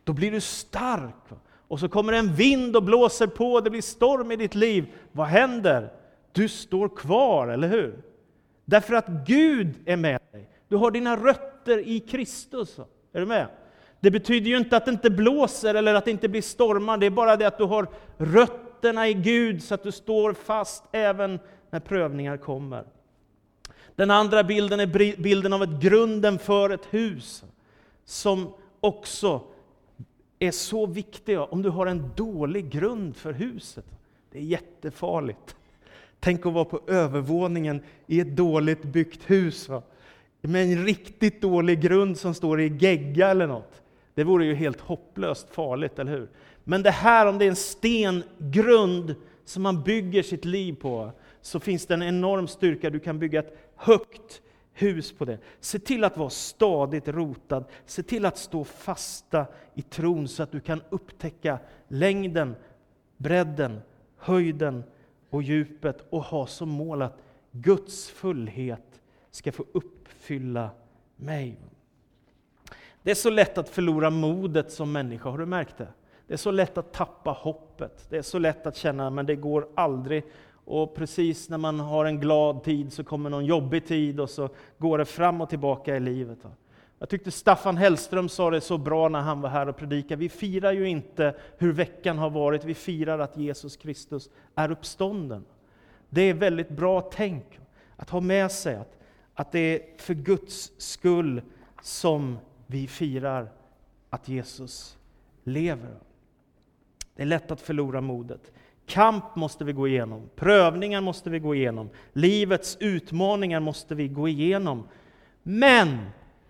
Då 0.04 0.12
blir 0.12 0.30
du 0.30 0.40
stark. 0.40 1.14
Va? 1.28 1.36
Och 1.68 1.80
så 1.80 1.88
kommer 1.88 2.12
en 2.12 2.34
vind 2.34 2.76
och 2.76 2.82
blåser 2.82 3.26
på, 3.26 3.60
det 3.60 3.70
blir 3.70 3.82
storm 3.82 4.32
i 4.32 4.36
ditt 4.36 4.54
liv. 4.54 4.86
Vad 5.12 5.26
händer? 5.26 5.92
Du 6.32 6.48
står 6.48 6.88
kvar, 6.88 7.48
eller 7.48 7.68
hur? 7.68 8.02
Därför 8.64 8.94
att 8.94 9.08
Gud 9.26 9.74
är 9.84 9.96
med 9.96 10.20
dig. 10.32 10.48
Du 10.68 10.76
har 10.76 10.90
dina 10.90 11.16
rötter 11.16 11.88
i 11.88 12.00
Kristus. 12.00 12.78
Va? 12.78 12.84
Är 13.18 13.20
du 13.20 13.26
med? 13.26 13.46
Det 14.00 14.10
betyder 14.10 14.50
ju 14.50 14.56
inte 14.56 14.76
att 14.76 14.84
det 14.84 14.90
inte 14.90 15.10
blåser 15.10 15.74
eller 15.74 15.94
att 15.94 16.04
det 16.04 16.10
inte 16.10 16.28
blir 16.28 16.42
stormar, 16.42 16.98
det 16.98 17.06
är 17.06 17.10
bara 17.10 17.36
det 17.36 17.46
att 17.46 17.58
du 17.58 17.64
har 17.64 17.88
rötterna 18.16 19.08
i 19.08 19.14
Gud 19.14 19.62
så 19.62 19.74
att 19.74 19.82
du 19.82 19.92
står 19.92 20.32
fast 20.32 20.84
även 20.92 21.40
när 21.70 21.80
prövningar 21.80 22.36
kommer. 22.36 22.84
Den 23.96 24.10
andra 24.10 24.44
bilden 24.44 24.80
är 24.80 25.16
bilden 25.22 25.52
av 25.52 25.62
ett 25.62 25.80
grunden 25.80 26.38
för 26.38 26.70
ett 26.70 26.86
hus, 26.90 27.44
som 28.04 28.52
också 28.80 29.42
är 30.38 30.50
så 30.50 30.86
viktig 30.86 31.40
om 31.40 31.62
du 31.62 31.68
har 31.68 31.86
en 31.86 32.10
dålig 32.16 32.70
grund 32.70 33.16
för 33.16 33.32
huset. 33.32 33.84
Det 34.32 34.38
är 34.38 34.42
jättefarligt. 34.42 35.56
Tänk 36.20 36.46
att 36.46 36.52
vara 36.52 36.64
på 36.64 36.80
övervåningen 36.86 37.82
i 38.06 38.20
ett 38.20 38.36
dåligt 38.36 38.82
byggt 38.82 39.30
hus. 39.30 39.68
Va? 39.68 39.82
Med 40.40 40.62
en 40.62 40.84
riktigt 40.86 41.42
dålig 41.42 41.80
grund 41.80 42.18
som 42.18 42.34
står 42.34 42.60
i 42.60 42.76
gegga 42.78 43.28
eller 43.28 43.46
något. 43.46 43.82
Det 44.14 44.24
vore 44.24 44.44
ju 44.44 44.54
helt 44.54 44.80
hopplöst 44.80 45.50
farligt, 45.50 45.98
eller 45.98 46.12
hur? 46.12 46.28
Men 46.64 46.82
det 46.82 46.90
här, 46.90 47.26
om 47.26 47.38
det 47.38 47.44
är 47.44 47.48
en 47.48 47.56
stengrund 47.56 49.14
som 49.44 49.62
man 49.62 49.82
bygger 49.82 50.22
sitt 50.22 50.44
liv 50.44 50.74
på, 50.74 51.12
så 51.42 51.60
finns 51.60 51.86
det 51.86 51.94
en 51.94 52.02
enorm 52.02 52.48
styrka. 52.48 52.90
Du 52.90 53.00
kan 53.00 53.18
bygga 53.18 53.38
ett 53.40 53.58
högt 53.76 54.42
hus 54.72 55.12
på 55.12 55.24
det. 55.24 55.38
Se 55.60 55.78
till 55.78 56.04
att 56.04 56.16
vara 56.16 56.30
stadigt 56.30 57.08
rotad. 57.08 57.64
Se 57.86 58.02
till 58.02 58.24
att 58.24 58.38
stå 58.38 58.64
fasta 58.64 59.46
i 59.74 59.82
tron 59.82 60.28
så 60.28 60.42
att 60.42 60.52
du 60.52 60.60
kan 60.60 60.82
upptäcka 60.90 61.58
längden, 61.88 62.56
bredden, 63.16 63.80
höjden 64.16 64.84
och 65.30 65.42
djupet 65.42 66.04
och 66.10 66.22
ha 66.22 66.46
som 66.46 66.68
mål 66.68 67.02
att 67.02 67.18
Guds 67.52 68.10
fullhet 68.10 68.87
ska 69.30 69.52
få 69.52 69.64
uppfylla 69.72 70.70
mig. 71.16 71.56
Det 73.02 73.10
är 73.10 73.14
så 73.14 73.30
lätt 73.30 73.58
att 73.58 73.68
förlora 73.68 74.10
modet 74.10 74.72
som 74.72 74.92
människa, 74.92 75.30
har 75.30 75.38
du 75.38 75.46
märkt 75.46 75.78
det? 75.78 75.88
Det 76.26 76.32
är 76.32 76.38
så 76.38 76.50
lätt 76.50 76.78
att 76.78 76.92
tappa 76.92 77.30
hoppet. 77.30 78.06
Det 78.10 78.16
är 78.16 78.22
så 78.22 78.38
lätt 78.38 78.66
att 78.66 78.76
känna, 78.76 79.10
men 79.10 79.26
det 79.26 79.36
går 79.36 79.68
aldrig. 79.74 80.24
Och 80.64 80.94
precis 80.94 81.48
när 81.48 81.58
man 81.58 81.80
har 81.80 82.04
en 82.04 82.20
glad 82.20 82.62
tid 82.64 82.92
så 82.92 83.04
kommer 83.04 83.30
någon 83.30 83.44
jobbig 83.44 83.86
tid 83.86 84.20
och 84.20 84.30
så 84.30 84.48
går 84.78 84.98
det 84.98 85.04
fram 85.04 85.40
och 85.40 85.48
tillbaka 85.48 85.96
i 85.96 86.00
livet. 86.00 86.38
Jag 86.98 87.08
tyckte 87.08 87.30
Staffan 87.30 87.76
Hellström 87.76 88.28
sa 88.28 88.50
det 88.50 88.60
så 88.60 88.78
bra 88.78 89.08
när 89.08 89.20
han 89.20 89.40
var 89.40 89.48
här 89.48 89.68
och 89.68 89.76
predikade. 89.76 90.20
Vi 90.20 90.28
firar 90.28 90.72
ju 90.72 90.88
inte 90.88 91.34
hur 91.58 91.72
veckan 91.72 92.18
har 92.18 92.30
varit, 92.30 92.64
vi 92.64 92.74
firar 92.74 93.18
att 93.18 93.36
Jesus 93.36 93.76
Kristus 93.76 94.30
är 94.54 94.70
uppstånden. 94.70 95.44
Det 96.08 96.22
är 96.22 96.34
väldigt 96.34 96.68
bra 96.68 97.00
tänk 97.00 97.60
att 97.96 98.10
ha 98.10 98.20
med 98.20 98.52
sig 98.52 98.76
att, 98.76 98.97
att 99.38 99.52
det 99.52 99.58
är 99.58 100.00
för 100.02 100.14
Guds 100.14 100.72
skull 100.78 101.42
som 101.82 102.38
vi 102.66 102.86
firar 102.86 103.52
att 104.10 104.28
Jesus 104.28 104.98
lever. 105.44 105.98
Det 107.16 107.22
är 107.22 107.26
lätt 107.26 107.50
att 107.50 107.60
förlora 107.60 108.00
modet. 108.00 108.52
Kamp 108.86 109.36
måste 109.36 109.64
vi 109.64 109.72
gå 109.72 109.88
igenom, 109.88 110.30
prövningar 110.36 111.00
måste 111.00 111.30
vi 111.30 111.38
gå 111.38 111.54
igenom, 111.54 111.90
livets 112.12 112.76
utmaningar 112.80 113.60
måste 113.60 113.94
vi 113.94 114.08
gå 114.08 114.28
igenom. 114.28 114.88
Men 115.42 115.98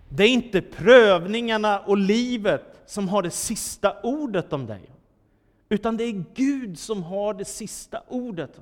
det 0.08 0.24
är 0.24 0.28
inte 0.28 0.60
prövningarna 0.62 1.80
och 1.80 1.96
livet 1.96 2.82
som 2.86 3.08
har 3.08 3.22
det 3.22 3.30
sista 3.30 4.00
ordet 4.02 4.52
om 4.52 4.66
dig. 4.66 4.90
Utan 5.68 5.96
det 5.96 6.04
är 6.04 6.24
Gud 6.34 6.78
som 6.78 7.02
har 7.02 7.34
det 7.34 7.44
sista 7.44 8.02
ordet. 8.08 8.60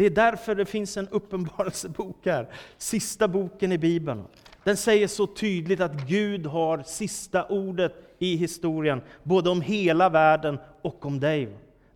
Det 0.00 0.06
är 0.06 0.10
därför 0.10 0.54
det 0.54 0.64
finns 0.64 0.96
en 0.96 1.08
uppenbarelsebok 1.08 2.26
här, 2.26 2.48
sista 2.78 3.28
boken 3.28 3.72
i 3.72 3.78
Bibeln. 3.78 4.24
Den 4.64 4.76
säger 4.76 5.08
så 5.08 5.26
tydligt 5.26 5.80
att 5.80 6.08
Gud 6.08 6.46
har 6.46 6.82
sista 6.82 7.44
ordet 7.44 7.94
i 8.18 8.36
historien, 8.36 9.00
både 9.22 9.50
om 9.50 9.60
hela 9.60 10.08
världen 10.08 10.58
och 10.82 11.06
om 11.06 11.20
dig. 11.20 11.48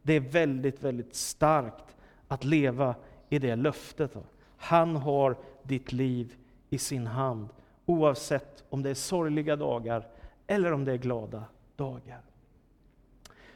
Det 0.02 0.12
är 0.12 0.20
väldigt, 0.20 0.82
väldigt 0.82 1.14
starkt 1.14 1.96
att 2.28 2.44
leva 2.44 2.94
i 3.28 3.38
det 3.38 3.56
löftet. 3.56 4.14
Han 4.56 4.96
har 4.96 5.36
ditt 5.62 5.92
liv 5.92 6.34
i 6.70 6.78
sin 6.78 7.06
hand, 7.06 7.48
oavsett 7.86 8.64
om 8.68 8.82
det 8.82 8.90
är 8.90 8.94
sorgliga 8.94 9.56
dagar 9.56 10.06
eller 10.46 10.72
om 10.72 10.84
det 10.84 10.92
är 10.92 10.98
glada 10.98 11.44
dagar. 11.76 12.20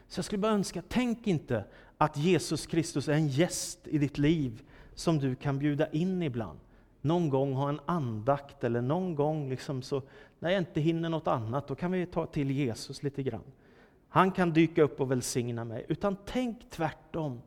Så 0.09 0.19
jag 0.19 0.25
skulle 0.25 0.39
bara 0.39 0.53
önska, 0.53 0.83
tänk 0.89 1.27
inte 1.27 1.65
att 1.99 2.17
Jesus 2.17 2.67
Kristus 2.67 3.09
är 3.09 3.13
en 3.13 3.29
gäst 3.29 3.79
i 3.89 3.99
ditt 3.99 4.19
liv 4.19 4.63
som 4.95 5.19
du 5.19 5.35
kan 5.35 5.59
bjuda 5.59 5.91
in 5.91 6.23
ibland. 6.23 6.59
Någon 7.01 7.29
gång 7.29 7.53
ha 7.53 7.69
en 7.69 7.81
andakt 7.87 8.65
eller 8.65 8.81
någon 8.81 9.15
gång 9.15 9.51
liksom 9.51 9.83
så, 9.83 10.03
när 10.39 10.51
jag 10.51 10.59
inte 10.59 10.81
hinner 10.81 11.09
något 11.09 11.27
annat, 11.27 11.69
då 11.69 11.75
kan 11.75 11.93
vi 11.93 12.07
ta 12.07 12.27
till 12.27 12.51
Jesus 12.51 13.03
lite 13.03 13.23
grann. 13.23 13.45
Han 14.09 14.33
kan 14.33 14.53
dyka 14.53 14.83
upp 14.83 15.01
och 15.01 15.11
välsigna 15.11 15.65
mig. 15.65 15.87
Utan 15.89 16.17
tänk 16.27 16.71
tvärtom. 16.71 17.43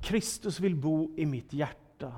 Kristus 0.00 0.60
vill 0.60 0.76
bo 0.76 1.14
i 1.16 1.26
mitt 1.26 1.52
hjärta. 1.52 2.12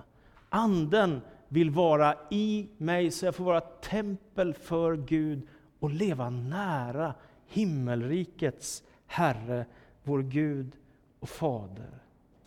Anden 0.48 1.20
vill 1.48 1.70
vara 1.70 2.14
i 2.30 2.68
mig 2.76 3.10
så 3.10 3.24
jag 3.24 3.34
får 3.34 3.44
vara 3.44 3.60
tempel 3.60 4.54
för 4.54 4.96
Gud 4.96 5.48
och 5.78 5.90
leva 5.90 6.30
nära 6.30 7.14
himmelrikets 7.46 8.82
Herre, 9.12 9.64
vår 10.02 10.22
Gud 10.22 10.72
och 11.20 11.28
Fader. 11.28 11.90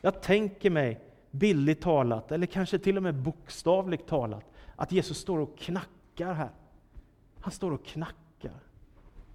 Jag 0.02 0.22
tänker 0.22 0.70
mig, 0.70 1.00
bildligt 1.32 1.84
talat, 1.84 2.32
eller 2.32 2.48
kanske 2.48 2.80
till 2.80 2.98
och 2.98 3.04
med 3.04 3.16
bokstavligt 3.16 4.08
talat, 4.08 4.44
att 4.76 4.92
Jesus 4.92 5.18
står 5.18 5.40
och 5.40 5.58
knackar 5.58 6.34
här. 6.34 6.50
Han 7.40 7.52
står 7.52 7.72
och 7.72 7.86
knackar. 7.86 8.60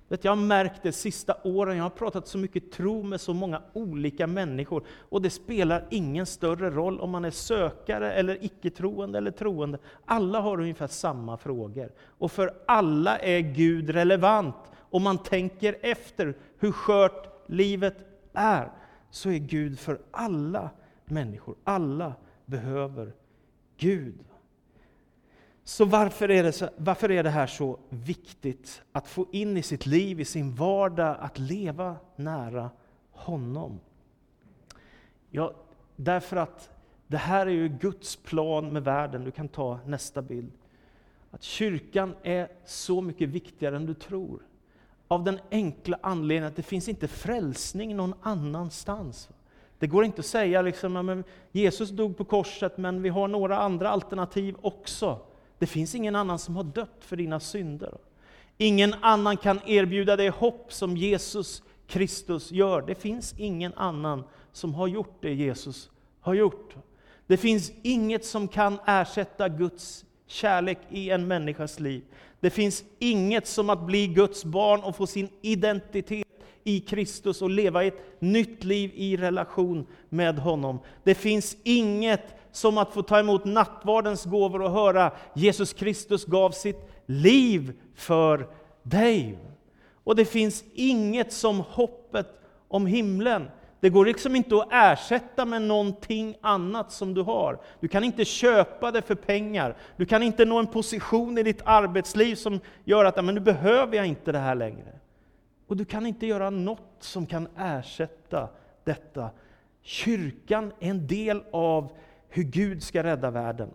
Vet, 0.08 0.24
jag 0.24 0.32
har 0.32 0.36
märkt 0.36 0.82
det 0.82 0.92
sista 0.92 1.34
åren, 1.44 1.76
jag 1.76 1.84
har 1.84 1.90
pratat 1.90 2.28
så 2.28 2.38
mycket 2.38 2.72
tro 2.72 3.02
med 3.02 3.20
så 3.20 3.34
många 3.34 3.62
olika 3.72 4.26
människor, 4.26 4.84
och 4.88 5.22
det 5.22 5.30
spelar 5.30 5.86
ingen 5.90 6.26
större 6.26 6.70
roll 6.70 7.00
om 7.00 7.10
man 7.10 7.24
är 7.24 7.30
sökare, 7.30 8.12
eller 8.12 8.44
icke-troende 8.44 9.18
eller 9.18 9.30
troende. 9.30 9.78
Alla 10.04 10.40
har 10.40 10.60
ungefär 10.60 10.86
samma 10.86 11.36
frågor. 11.36 11.92
Och 12.06 12.32
för 12.32 12.54
alla 12.66 13.18
är 13.18 13.40
Gud 13.40 13.90
relevant. 13.90 14.56
Om 14.90 15.02
man 15.02 15.18
tänker 15.18 15.76
efter 15.82 16.36
hur 16.58 16.72
skört 16.72 17.48
livet 17.48 17.96
är, 18.32 18.70
så 19.10 19.30
är 19.30 19.38
Gud 19.38 19.78
för 19.78 20.00
alla 20.10 20.70
människor. 21.04 21.56
Alla 21.64 22.14
behöver 22.46 23.12
Gud. 23.76 24.24
Så 25.64 25.84
varför 25.84 26.30
är, 26.30 26.42
det 26.42 26.52
så, 26.52 26.68
varför 26.76 27.10
är 27.10 27.22
det 27.22 27.30
här 27.30 27.46
så 27.46 27.78
viktigt 27.88 28.82
att 28.92 29.08
få 29.08 29.26
in 29.32 29.56
i 29.56 29.62
sitt 29.62 29.86
liv, 29.86 30.20
i 30.20 30.24
sin 30.24 30.54
vardag, 30.54 31.16
att 31.20 31.38
leva 31.38 31.96
nära 32.16 32.70
honom? 33.10 33.80
Ja, 35.30 35.54
därför 35.96 36.36
att 36.36 36.70
det 37.06 37.16
här 37.16 37.46
är 37.46 37.50
ju 37.50 37.68
Guds 37.68 38.16
plan 38.16 38.72
med 38.72 38.84
världen. 38.84 39.24
Du 39.24 39.30
kan 39.30 39.48
ta 39.48 39.78
nästa 39.86 40.22
bild. 40.22 40.52
Att 41.30 41.42
kyrkan 41.42 42.14
är 42.22 42.48
så 42.64 43.00
mycket 43.00 43.28
viktigare 43.28 43.76
än 43.76 43.86
du 43.86 43.94
tror. 43.94 44.42
Av 45.10 45.24
den 45.24 45.40
enkla 45.50 45.98
anledningen 46.02 46.48
att 46.48 46.56
det 46.56 46.62
finns 46.62 46.88
inte 46.88 47.08
frälsning 47.08 47.96
någon 47.96 48.14
annanstans. 48.22 49.28
Det 49.78 49.86
går 49.86 50.04
inte 50.04 50.20
att 50.20 50.26
säga 50.26 50.62
liksom, 50.62 51.24
Jesus 51.52 51.90
dog 51.90 52.16
på 52.16 52.24
korset, 52.24 52.78
men 52.78 53.02
vi 53.02 53.08
har 53.08 53.28
några 53.28 53.58
andra 53.58 53.90
alternativ 53.90 54.56
också. 54.60 55.18
Det 55.58 55.66
finns 55.66 55.94
ingen 55.94 56.16
annan 56.16 56.38
som 56.38 56.56
har 56.56 56.64
dött 56.64 56.96
för 57.00 57.16
dina 57.16 57.40
synder. 57.40 57.94
Ingen 58.58 58.94
annan 59.00 59.36
kan 59.36 59.60
erbjuda 59.66 60.16
dig 60.16 60.28
hopp 60.28 60.72
som 60.72 60.96
Jesus 60.96 61.62
Kristus 61.86 62.52
gör. 62.52 62.82
Det 62.82 62.94
finns 62.94 63.34
ingen 63.38 63.74
annan 63.74 64.24
som 64.52 64.74
har 64.74 64.86
gjort 64.86 65.16
det 65.20 65.34
Jesus 65.34 65.90
har 66.20 66.34
gjort. 66.34 66.74
Det 67.26 67.36
finns 67.36 67.72
inget 67.82 68.24
som 68.24 68.48
kan 68.48 68.78
ersätta 68.86 69.48
Guds 69.48 70.04
kärlek 70.26 70.78
i 70.88 71.10
en 71.10 71.28
människas 71.28 71.80
liv. 71.80 72.02
Det 72.40 72.50
finns 72.50 72.84
inget 72.98 73.46
som 73.46 73.70
att 73.70 73.86
bli 73.86 74.06
Guds 74.06 74.44
barn 74.44 74.80
och 74.80 74.96
få 74.96 75.06
sin 75.06 75.28
identitet 75.42 76.26
i 76.64 76.80
Kristus 76.80 77.42
och 77.42 77.50
leva 77.50 77.84
ett 77.84 78.20
nytt 78.20 78.64
liv 78.64 78.90
i 78.94 79.16
relation 79.16 79.86
med 80.08 80.38
honom. 80.38 80.78
Det 81.04 81.14
finns 81.14 81.56
inget 81.62 82.34
som 82.52 82.78
att 82.78 82.92
få 82.92 83.02
ta 83.02 83.18
emot 83.18 83.44
nattvardens 83.44 84.24
gåvor 84.24 84.62
och 84.62 84.70
höra 84.70 85.12
Jesus 85.34 85.72
Kristus 85.72 86.24
gav 86.24 86.50
sitt 86.50 86.90
liv 87.06 87.72
för 87.94 88.48
dig. 88.82 89.38
Och 90.04 90.16
det 90.16 90.24
finns 90.24 90.64
inget 90.74 91.32
som 91.32 91.60
hoppet 91.60 92.40
om 92.68 92.86
himlen. 92.86 93.48
Det 93.80 93.90
går 93.90 94.04
liksom 94.04 94.36
inte 94.36 94.56
att 94.56 94.68
ersätta 94.70 95.44
med 95.44 95.62
någonting 95.62 96.36
annat 96.40 96.92
som 96.92 97.14
du 97.14 97.22
har. 97.22 97.58
Du 97.80 97.88
kan 97.88 98.04
inte 98.04 98.24
köpa 98.24 98.90
det 98.90 99.02
för 99.02 99.14
pengar. 99.14 99.76
Du 99.96 100.06
kan 100.06 100.22
inte 100.22 100.44
nå 100.44 100.58
en 100.58 100.66
position 100.66 101.38
i 101.38 101.42
ditt 101.42 101.62
arbetsliv 101.64 102.34
som 102.34 102.60
gör 102.84 103.04
att 103.04 103.24
men 103.24 103.34
nu 103.34 103.40
behöver 103.40 103.96
jag 103.96 104.06
inte 104.06 104.32
det 104.32 104.38
här 104.38 104.54
längre. 104.54 104.98
Och 105.66 105.76
du 105.76 105.84
kan 105.84 106.06
inte 106.06 106.26
göra 106.26 106.50
något 106.50 106.96
som 107.00 107.26
kan 107.26 107.48
ersätta 107.58 108.48
detta. 108.84 109.30
Kyrkan 109.82 110.72
är 110.80 110.90
en 110.90 111.06
del 111.06 111.42
av 111.50 111.92
hur 112.28 112.42
Gud 112.42 112.82
ska 112.82 113.02
rädda 113.02 113.30
världen. 113.30 113.70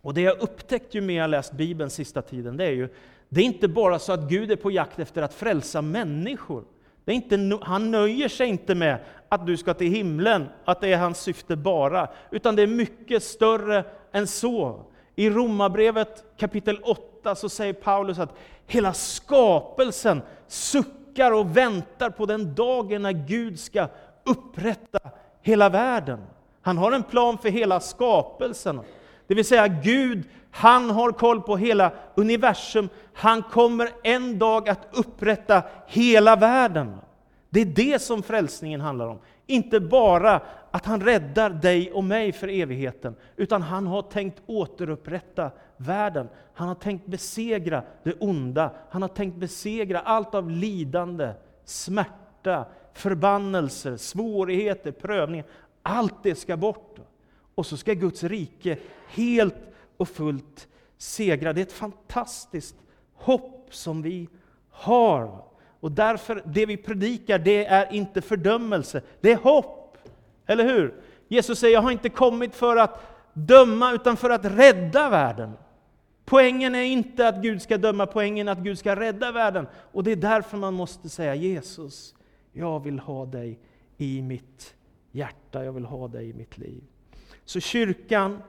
Och 0.00 0.14
det 0.14 0.20
jag 0.20 0.38
upptäckt 0.40 0.94
ju 0.94 1.00
mer 1.00 1.20
jag 1.20 1.30
läst 1.30 1.52
Bibeln 1.52 1.90
sista 1.90 2.22
tiden, 2.22 2.56
det 2.56 2.64
är 2.64 2.70
ju, 2.70 2.88
det 3.28 3.40
är 3.40 3.44
inte 3.44 3.68
bara 3.68 3.98
så 3.98 4.12
att 4.12 4.28
Gud 4.28 4.50
är 4.50 4.56
på 4.56 4.70
jakt 4.70 4.98
efter 4.98 5.22
att 5.22 5.34
frälsa 5.34 5.82
människor. 5.82 6.64
Det 7.04 7.12
är 7.12 7.16
inte, 7.16 7.58
han 7.62 7.90
nöjer 7.90 8.28
sig 8.28 8.48
inte 8.48 8.74
med 8.74 8.98
att 9.28 9.46
du 9.46 9.56
ska 9.56 9.74
till 9.74 9.90
himlen, 9.90 10.48
att 10.64 10.80
det 10.80 10.92
är 10.92 10.98
hans 10.98 11.18
syfte 11.18 11.56
bara, 11.56 12.08
utan 12.30 12.56
det 12.56 12.62
är 12.62 12.66
mycket 12.66 13.22
större 13.22 13.84
än 14.12 14.26
så. 14.26 14.80
I 15.14 15.30
Romarbrevet 15.30 16.24
kapitel 16.36 16.78
8 16.82 17.34
så 17.34 17.48
säger 17.48 17.72
Paulus 17.72 18.18
att 18.18 18.34
hela 18.66 18.92
skapelsen 18.92 20.22
suckar 20.46 21.32
och 21.32 21.56
väntar 21.56 22.10
på 22.10 22.26
den 22.26 22.54
dagen 22.54 23.02
när 23.02 23.12
Gud 23.12 23.60
ska 23.60 23.88
upprätta 24.24 24.98
hela 25.42 25.68
världen. 25.68 26.26
Han 26.62 26.78
har 26.78 26.92
en 26.92 27.02
plan 27.02 27.38
för 27.38 27.48
hela 27.48 27.80
skapelsen. 27.80 28.80
Det 29.26 29.34
vill 29.34 29.44
säga 29.44 29.68
Gud, 29.68 30.24
han 30.50 30.90
har 30.90 31.12
koll 31.12 31.40
på 31.40 31.56
hela 31.56 31.92
universum. 32.14 32.88
Han 33.14 33.42
kommer 33.42 33.88
en 34.02 34.38
dag 34.38 34.68
att 34.68 34.88
upprätta 34.92 35.62
hela 35.86 36.36
världen. 36.36 36.96
Det 37.50 37.60
är 37.60 37.64
det 37.64 38.02
som 38.02 38.22
frälsningen 38.22 38.80
handlar 38.80 39.06
om. 39.06 39.18
Inte 39.46 39.80
bara 39.80 40.40
att 40.70 40.86
han 40.86 41.00
räddar 41.00 41.50
dig 41.50 41.92
och 41.92 42.04
mig 42.04 42.32
för 42.32 42.48
evigheten, 42.48 43.14
utan 43.36 43.62
han 43.62 43.86
har 43.86 44.02
tänkt 44.02 44.42
återupprätta 44.46 45.50
världen. 45.76 46.28
Han 46.54 46.68
har 46.68 46.74
tänkt 46.74 47.06
besegra 47.06 47.82
det 48.02 48.12
onda. 48.12 48.70
Han 48.90 49.02
har 49.02 49.08
tänkt 49.08 49.36
besegra 49.36 50.00
allt 50.00 50.34
av 50.34 50.50
lidande, 50.50 51.32
smärta, 51.64 52.64
förbannelser, 52.92 53.96
svårigheter, 53.96 54.92
prövningar. 54.92 55.46
Allt 55.82 56.22
det 56.22 56.34
ska 56.34 56.56
bort. 56.56 56.98
Och 57.54 57.66
så 57.66 57.76
ska 57.76 57.94
Guds 57.94 58.24
rike 58.24 58.78
helt 59.08 59.56
och 59.96 60.08
fullt 60.08 60.68
segra. 60.98 61.52
Det 61.52 61.60
är 61.60 61.66
ett 61.66 61.72
fantastiskt 61.72 62.76
hopp 63.14 63.68
som 63.70 64.02
vi 64.02 64.28
har. 64.70 65.44
Och 65.80 65.92
därför, 65.92 66.42
det 66.46 66.66
vi 66.66 66.76
predikar, 66.76 67.38
det 67.38 67.66
är 67.66 67.92
inte 67.92 68.22
fördömelse, 68.22 69.02
det 69.20 69.32
är 69.32 69.36
hopp. 69.36 69.98
Eller 70.46 70.64
hur? 70.64 70.94
Jesus 71.28 71.58
säger, 71.58 71.74
jag 71.74 71.82
har 71.82 71.90
inte 71.90 72.08
kommit 72.08 72.54
för 72.54 72.76
att 72.76 73.00
döma, 73.32 73.92
utan 73.92 74.16
för 74.16 74.30
att 74.30 74.44
rädda 74.44 75.10
världen. 75.10 75.52
Poängen 76.24 76.74
är 76.74 76.82
inte 76.82 77.28
att 77.28 77.42
Gud 77.42 77.62
ska 77.62 77.78
döma, 77.78 78.06
poängen 78.06 78.48
är 78.48 78.52
att 78.52 78.58
Gud 78.58 78.78
ska 78.78 78.96
rädda 78.96 79.32
världen. 79.32 79.66
Och 79.92 80.04
det 80.04 80.12
är 80.12 80.16
därför 80.16 80.56
man 80.56 80.74
måste 80.74 81.08
säga 81.08 81.34
Jesus, 81.34 82.14
jag 82.52 82.80
vill 82.80 82.98
ha 82.98 83.26
dig 83.26 83.58
i 83.96 84.22
mitt 84.22 84.74
hjärta, 85.12 85.64
jag 85.64 85.72
vill 85.72 85.84
ha 85.84 86.08
dig 86.08 86.30
i 86.30 86.32
mitt 86.32 86.58
liv. 86.58 86.82
Så 87.44 87.60
kyrkan, 87.60 88.42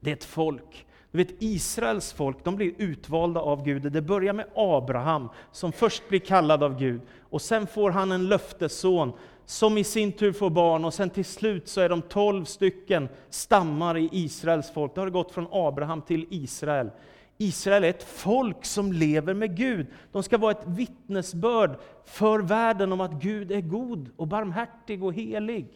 det 0.00 0.10
är 0.10 0.14
ett 0.14 0.24
folk. 0.24 0.86
Du 1.10 1.18
vet 1.18 1.42
Israels 1.42 2.12
folk, 2.12 2.44
de 2.44 2.56
blir 2.56 2.72
utvalda 2.78 3.40
av 3.40 3.64
Gud. 3.64 3.92
Det 3.92 4.02
börjar 4.02 4.32
med 4.32 4.46
Abraham, 4.54 5.28
som 5.52 5.72
först 5.72 6.08
blir 6.08 6.20
kallad 6.20 6.62
av 6.62 6.78
Gud. 6.78 7.00
Och 7.30 7.42
sen 7.42 7.66
får 7.66 7.90
han 7.90 8.12
en 8.12 8.28
löftesson, 8.28 9.12
som 9.46 9.78
i 9.78 9.84
sin 9.84 10.12
tur 10.12 10.32
får 10.32 10.50
barn. 10.50 10.84
Och 10.84 10.94
sen 10.94 11.10
till 11.10 11.24
slut 11.24 11.68
så 11.68 11.80
är 11.80 11.88
de 11.88 12.02
tolv 12.02 12.44
stycken 12.44 13.08
stammar 13.30 13.96
i 13.98 14.08
Israels 14.12 14.70
folk. 14.70 14.94
Det 14.94 15.00
har 15.00 15.10
gått 15.10 15.32
från 15.32 15.48
Abraham 15.50 16.02
till 16.02 16.26
Israel. 16.30 16.90
Israel 17.38 17.84
är 17.84 17.90
ett 17.90 18.02
folk 18.02 18.64
som 18.64 18.92
lever 18.92 19.34
med 19.34 19.56
Gud. 19.56 19.86
De 20.12 20.22
ska 20.22 20.38
vara 20.38 20.50
ett 20.50 20.66
vittnesbörd 20.66 21.76
för 22.04 22.38
världen 22.38 22.92
om 22.92 23.00
att 23.00 23.22
Gud 23.22 23.52
är 23.52 23.60
god 23.60 24.10
och 24.16 24.26
barmhärtig 24.26 25.04
och 25.04 25.14
helig. 25.14 25.66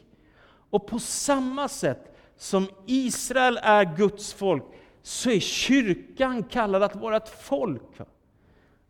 Och 0.70 0.86
på 0.86 0.98
samma 0.98 1.68
sätt 1.68 2.11
som 2.36 2.68
Israel 2.86 3.58
är 3.62 3.96
Guds 3.96 4.32
folk, 4.32 4.64
så 5.02 5.30
är 5.30 5.40
kyrkan 5.40 6.42
kallad 6.42 6.82
att 6.82 6.96
vara 6.96 7.16
ett 7.16 7.28
folk. 7.28 7.82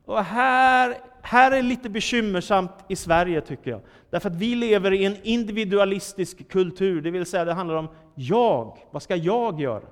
Och 0.05 0.25
här, 0.25 0.99
här 1.23 1.53
är 1.53 1.63
lite 1.63 1.89
bekymmersamt 1.91 2.73
i 2.89 2.97
Sverige 2.97 3.41
tycker 3.41 3.71
jag. 3.71 3.81
Därför 4.11 4.31
att 4.31 4.37
vi 4.37 4.55
lever 4.55 4.93
i 4.93 5.05
en 5.05 5.17
individualistisk 5.23 6.49
kultur, 6.49 7.03
det 7.03 7.11
vill 7.11 7.27
säga 7.27 7.45
det 7.45 7.53
handlar 7.53 7.75
om 7.75 7.89
jag, 8.15 8.79
vad 8.91 9.03
ska 9.03 9.17
jag 9.17 9.61
göra? 9.61 9.87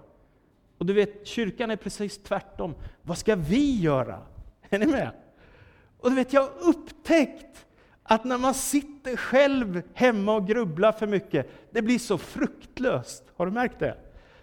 Och 0.78 0.86
du 0.86 0.92
vet, 0.92 1.26
kyrkan 1.26 1.70
är 1.70 1.76
precis 1.76 2.22
tvärtom. 2.22 2.74
Vad 3.02 3.18
ska 3.18 3.36
vi 3.36 3.80
göra? 3.80 4.18
Är 4.70 4.78
ni 4.78 4.86
med? 4.86 5.10
Och 5.98 6.10
du 6.10 6.16
vet, 6.16 6.32
jag 6.32 6.40
har 6.40 6.68
upptäckt 6.68 7.66
att 8.10 8.24
när 8.24 8.38
man 8.38 8.54
sitter 8.54 9.16
själv 9.16 9.82
hemma 9.94 10.34
och 10.34 10.46
grubblar 10.46 10.92
för 10.92 11.06
mycket, 11.06 11.50
det 11.70 11.82
blir 11.82 11.98
så 11.98 12.18
fruktlöst. 12.18 13.24
Har 13.36 13.46
du 13.46 13.52
märkt 13.52 13.78
det? 13.78 13.96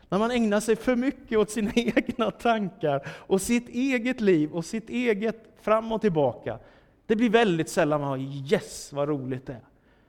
När 0.09 0.19
man 0.19 0.31
ägnar 0.31 0.59
sig 0.59 0.75
för 0.75 0.95
mycket 0.95 1.37
åt 1.37 1.49
sina 1.49 1.71
egna 1.75 2.31
tankar 2.31 3.07
och 3.07 3.41
sitt 3.41 3.69
eget 3.69 4.21
liv 4.21 4.51
och 4.51 4.65
sitt 4.65 4.89
eget 4.89 5.55
fram 5.61 5.91
och 5.91 6.01
tillbaka. 6.01 6.59
Det 7.05 7.15
blir 7.15 7.29
väldigt 7.29 7.69
sällan 7.69 8.01
man 8.01 8.09
har 8.09 8.17
yes 8.51 8.93
vad 8.93 9.09
roligt 9.09 9.45
det 9.45 9.53
är. 9.53 9.63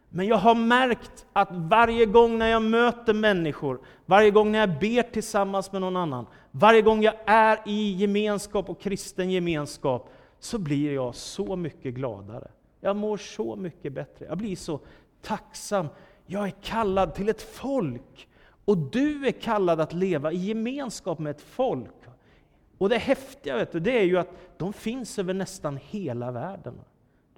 Men 0.09 0.27
jag 0.27 0.37
har 0.37 0.55
märkt 0.55 1.27
att 1.33 1.49
varje 1.51 2.07
gång 2.07 2.39
när 2.39 2.49
jag 2.49 2.63
möter 2.63 3.15
människor, 3.15 3.81
varje 4.07 4.31
gång 4.31 4.53
när 4.53 4.59
jag 4.59 4.79
ber 4.79 5.03
tillsammans 5.03 5.73
med 5.73 5.81
någon 5.81 5.97
annan, 5.97 6.27
varje 6.51 6.83
gång 6.83 7.03
jag 7.03 7.15
är 7.27 7.59
i 7.67 7.93
gemenskap 7.93 8.71
och 8.71 8.81
kristen 8.81 9.31
gemenskap, 9.31 10.11
så 10.39 10.59
blir 10.59 10.93
jag 10.93 11.15
så 11.15 11.57
mycket 11.57 11.95
gladare. 11.95 12.51
Jag 12.81 12.97
mår 12.97 13.17
så 13.17 13.57
mycket 13.57 13.93
bättre. 13.93 14.27
Jag 14.27 14.39
blir 14.39 14.57
så 14.57 14.81
tacksam. 15.23 15.89
Jag 16.27 16.47
är 16.47 16.55
kallad 16.63 17.15
till 17.15 17.29
ett 17.29 17.43
folk. 17.43 18.29
Och 18.65 18.79
du 18.79 19.27
är 19.27 19.33
kallad 19.33 19.81
att 19.81 19.93
leva 19.93 20.33
i 20.33 20.37
gemenskap 20.37 21.19
med 21.19 21.31
ett 21.31 21.41
folk. 21.41 21.91
Och 22.79 22.89
det 22.89 22.99
häftiga 22.99 23.57
vet 23.57 23.73
du, 23.73 23.81
det 23.81 23.99
är 23.99 24.05
ju 24.05 24.19
att 24.19 24.31
de 24.57 24.73
finns 24.73 25.19
över 25.19 25.35
nästan 25.35 25.79
hela 25.83 26.31
världen. 26.31 26.81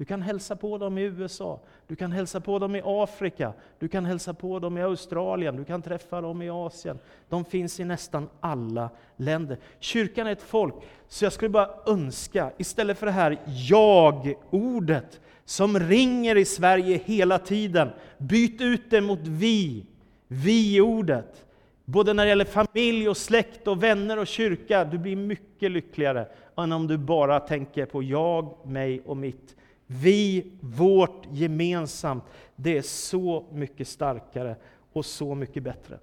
Du 0.01 0.05
kan 0.05 0.23
hälsa 0.23 0.57
på 0.57 0.79
dem 0.79 0.99
i 0.99 1.03
USA, 1.03 1.61
du 1.87 1.97
kan 1.97 2.13
hälsa 2.13 2.41
på 2.41 2.59
dem 2.59 2.77
i 2.77 2.83
Afrika, 2.85 3.53
du 3.79 3.89
kan 3.89 4.05
hälsa 4.05 4.35
på 4.35 4.59
dem 4.59 4.79
i 4.79 4.83
Australien, 4.83 5.57
du 5.57 5.65
kan 5.65 5.83
träffa 5.83 6.21
dem 6.21 6.43
i 6.43 6.51
Asien. 6.51 6.99
De 7.29 7.45
finns 7.45 7.81
i 7.81 7.85
nästan 7.85 8.29
alla 8.41 8.91
länder. 9.17 9.59
Kyrkan 9.79 10.27
är 10.27 10.33
ett 10.33 10.43
folk, 10.43 10.75
så 11.09 11.25
jag 11.25 11.33
skulle 11.33 11.49
bara 11.49 11.71
önska, 11.87 12.53
istället 12.59 12.99
för 12.99 13.07
det 13.07 13.13
här 13.13 13.39
jag-ordet 13.47 15.21
som 15.51 15.79
ringer 15.79 16.37
i 16.37 16.45
Sverige 16.45 17.01
hela 17.05 17.39
tiden, 17.39 17.91
byt 18.19 18.61
ut 18.61 18.91
det 18.91 19.01
mot 19.01 19.19
vi, 19.23 19.87
vi-ordet. 20.29 21.47
Både 21.85 22.13
när 22.13 22.25
det 22.25 22.29
gäller 22.29 22.45
familj 22.45 23.09
och 23.09 23.17
släkt 23.17 23.69
och 23.69 23.83
vänner 23.83 24.19
och 24.19 24.27
kyrka, 24.27 24.85
du 24.85 24.99
blir 24.99 25.17
mycket 25.17 25.71
lyckligare 25.71 26.27
än 26.57 26.73
om 26.73 26.87
du 26.87 26.97
bara 26.97 27.41
tänker 27.41 27.87
på 27.87 28.03
jag, 28.03 28.67
mig 28.67 29.03
och 29.07 29.17
mitt. 29.17 29.57
Vi, 29.87 30.53
vårt, 30.61 31.23
gemensamt. 31.31 32.25
Det 32.57 32.79
är 32.79 32.83
så 32.83 33.45
mycket 33.53 33.89
starkare 33.89 34.57
och 34.93 35.05
så 35.05 35.35
mycket 35.35 35.63
bättre. 35.63 35.99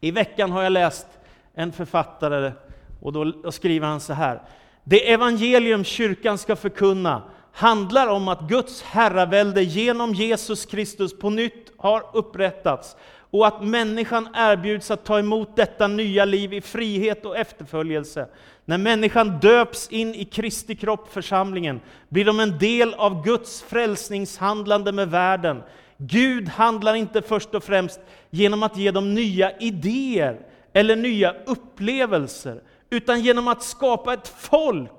I 0.00 0.10
veckan 0.10 0.50
har 0.50 0.62
jag 0.62 0.72
läst 0.72 1.06
en 1.54 1.72
författare 1.72 2.52
och 3.00 3.12
då 3.12 3.52
skriver 3.52 3.86
han 3.86 4.00
så 4.00 4.12
här. 4.12 4.42
Det 4.84 5.12
evangelium 5.12 5.84
kyrkan 5.84 6.38
ska 6.38 6.56
förkunna 6.56 7.22
handlar 7.56 8.06
om 8.06 8.28
att 8.28 8.48
Guds 8.48 8.82
herravälde 8.82 9.62
genom 9.62 10.14
Jesus 10.14 10.66
Kristus 10.66 11.18
på 11.18 11.30
nytt 11.30 11.72
har 11.76 12.06
upprättats 12.12 12.96
och 13.30 13.46
att 13.46 13.64
människan 13.64 14.28
erbjuds 14.34 14.90
att 14.90 15.04
ta 15.04 15.18
emot 15.18 15.56
detta 15.56 15.86
nya 15.86 16.24
liv 16.24 16.52
i 16.52 16.60
frihet 16.60 17.26
och 17.26 17.36
efterföljelse. 17.36 18.28
När 18.64 18.78
människan 18.78 19.38
döps 19.40 19.88
in 19.88 20.14
i 20.14 20.24
Kristi 20.24 20.76
kropp, 20.76 21.12
församlingen, 21.12 21.80
blir 22.08 22.24
de 22.24 22.40
en 22.40 22.58
del 22.58 22.94
av 22.94 23.24
Guds 23.24 23.62
frälsningshandlande 23.62 24.92
med 24.92 25.10
världen. 25.10 25.62
Gud 25.96 26.48
handlar 26.48 26.94
inte 26.94 27.22
först 27.22 27.54
och 27.54 27.64
främst 27.64 28.00
genom 28.30 28.62
att 28.62 28.76
ge 28.76 28.90
dem 28.90 29.14
nya 29.14 29.58
idéer 29.58 30.40
eller 30.72 30.96
nya 30.96 31.34
upplevelser, 31.46 32.60
utan 32.90 33.20
genom 33.20 33.48
att 33.48 33.62
skapa 33.62 34.14
ett 34.14 34.28
folk 34.38 34.90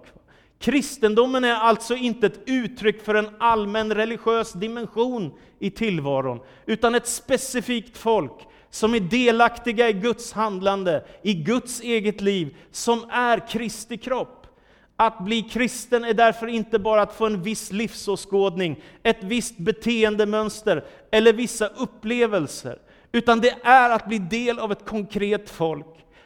Kristendomen 0.59 1.43
är 1.43 1.55
alltså 1.55 1.95
inte 1.95 2.27
ett 2.27 2.39
uttryck 2.45 3.03
för 3.03 3.15
en 3.15 3.29
allmän 3.39 3.95
religiös 3.95 4.53
dimension 4.53 5.33
i 5.59 5.69
tillvaron, 5.69 6.39
utan 6.65 6.95
ett 6.95 7.07
specifikt 7.07 7.97
folk 7.97 8.33
som 8.69 8.93
är 8.93 8.99
delaktiga 8.99 9.89
i 9.89 9.93
Guds 9.93 10.33
handlande, 10.33 11.05
i 11.23 11.33
Guds 11.33 11.81
eget 11.81 12.21
liv, 12.21 12.55
som 12.71 13.05
är 13.09 13.47
Kristi 13.47 13.97
kropp. 13.97 14.47
Att 14.95 15.25
bli 15.25 15.41
kristen 15.41 16.03
är 16.03 16.13
därför 16.13 16.47
inte 16.47 16.79
bara 16.79 17.01
att 17.01 17.15
få 17.15 17.25
en 17.25 17.43
viss 17.43 17.71
livsåskådning, 17.71 18.83
ett 19.03 19.23
visst 19.23 19.57
beteendemönster 19.57 20.85
eller 21.11 21.33
vissa 21.33 21.67
upplevelser, 21.67 22.79
utan 23.11 23.41
det 23.41 23.55
är 23.63 23.89
att 23.89 24.07
bli 24.07 24.17
del 24.17 24.59
av 24.59 24.71
ett 24.71 24.85
konkret 24.85 25.49
folk. 25.49 25.85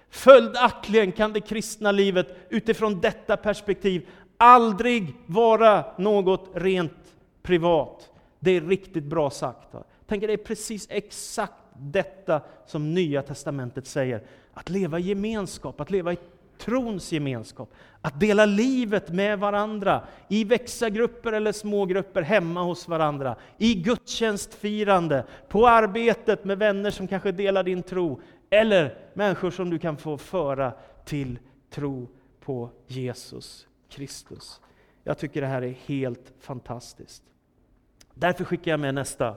Följaktligen 0.10 1.12
kan 1.12 1.34
det 1.34 1.41
kristna 1.41 1.91
livet 1.91 2.48
utifrån 2.50 3.02
detta 3.02 3.38
perspektiv 3.38 4.08
aldrig 4.41 5.15
vara 5.25 5.86
något 5.97 6.49
rent 6.54 7.15
privat. 7.41 8.10
Det 8.39 8.51
är 8.51 8.62
riktigt 8.62 9.04
bra 9.04 9.30
sagt. 9.30 9.75
Tänk, 10.08 10.21
det 10.21 10.34
är 10.34 10.38
precis 10.38 10.88
exakt 10.89 11.54
detta 11.73 12.41
som 12.65 12.93
Nya 12.93 13.21
Testamentet 13.21 13.88
säger. 13.88 14.23
Att 14.54 14.69
leva 14.69 14.99
i 14.99 15.01
gemenskap, 15.01 15.82
att 15.82 15.91
leva 15.91 16.13
i 16.13 16.17
trons 16.58 17.12
gemenskap. 17.12 17.73
Att 18.01 18.19
dela 18.19 18.45
livet 18.45 19.10
med 19.10 19.39
varandra, 19.39 20.01
i 20.27 20.43
växagrupper 20.43 21.34
eller 21.34 21.51
smågrupper 21.51 22.21
hemma 22.21 22.63
hos 22.63 22.88
varandra. 22.88 23.36
I 23.58 23.73
gudstjänstfirande, 23.73 25.25
på 25.49 25.67
arbetet 25.67 26.43
med 26.43 26.58
vänner 26.58 26.91
som 26.91 27.08
kanske 27.08 27.32
delar 27.32 27.63
din 27.63 27.84
tro. 27.84 28.21
Eller 28.49 28.97
människor 29.13 29.51
som 29.51 29.69
du 29.69 29.80
kan 29.80 29.97
få 29.97 30.17
föra 30.17 30.73
till 31.06 31.39
tro 31.69 32.08
på 32.39 32.69
Jesus 32.88 33.67
Kristus. 33.91 34.62
Jag 35.04 35.17
tycker 35.17 35.41
det 35.41 35.47
här 35.47 35.62
är 35.62 35.75
helt 35.86 36.34
fantastiskt. 36.39 37.23
Därför 38.13 38.43
skickar 38.45 38.71
jag 38.71 38.80
med 38.80 38.95
nästa. 38.95 39.36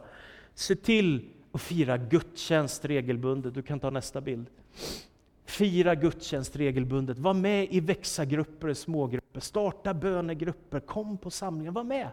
Se 0.55 0.77
till 0.77 1.29
att 1.53 1.61
fira 1.61 1.99
gudstjänst 1.99 2.85
regelbundet. 2.85 3.55
Du 3.55 3.63
kan 3.63 3.81
ta 3.81 3.91
nästa 3.91 4.21
bild. 4.21 4.47
Fira 5.45 5.95
gudstjänst 5.95 6.57
regelbundet. 6.57 7.19
Var 7.19 7.35
med 7.35 7.69
i 7.71 7.81
växagrupper 7.81 8.69
och 8.69 8.77
smågrupper. 8.77 9.41
Starta 9.41 9.95
bönegrupper. 9.95 10.81
Kom 10.81 11.19
på 11.19 11.31
samlingar. 11.31 11.73
Var 11.73 11.85
med. 11.85 12.09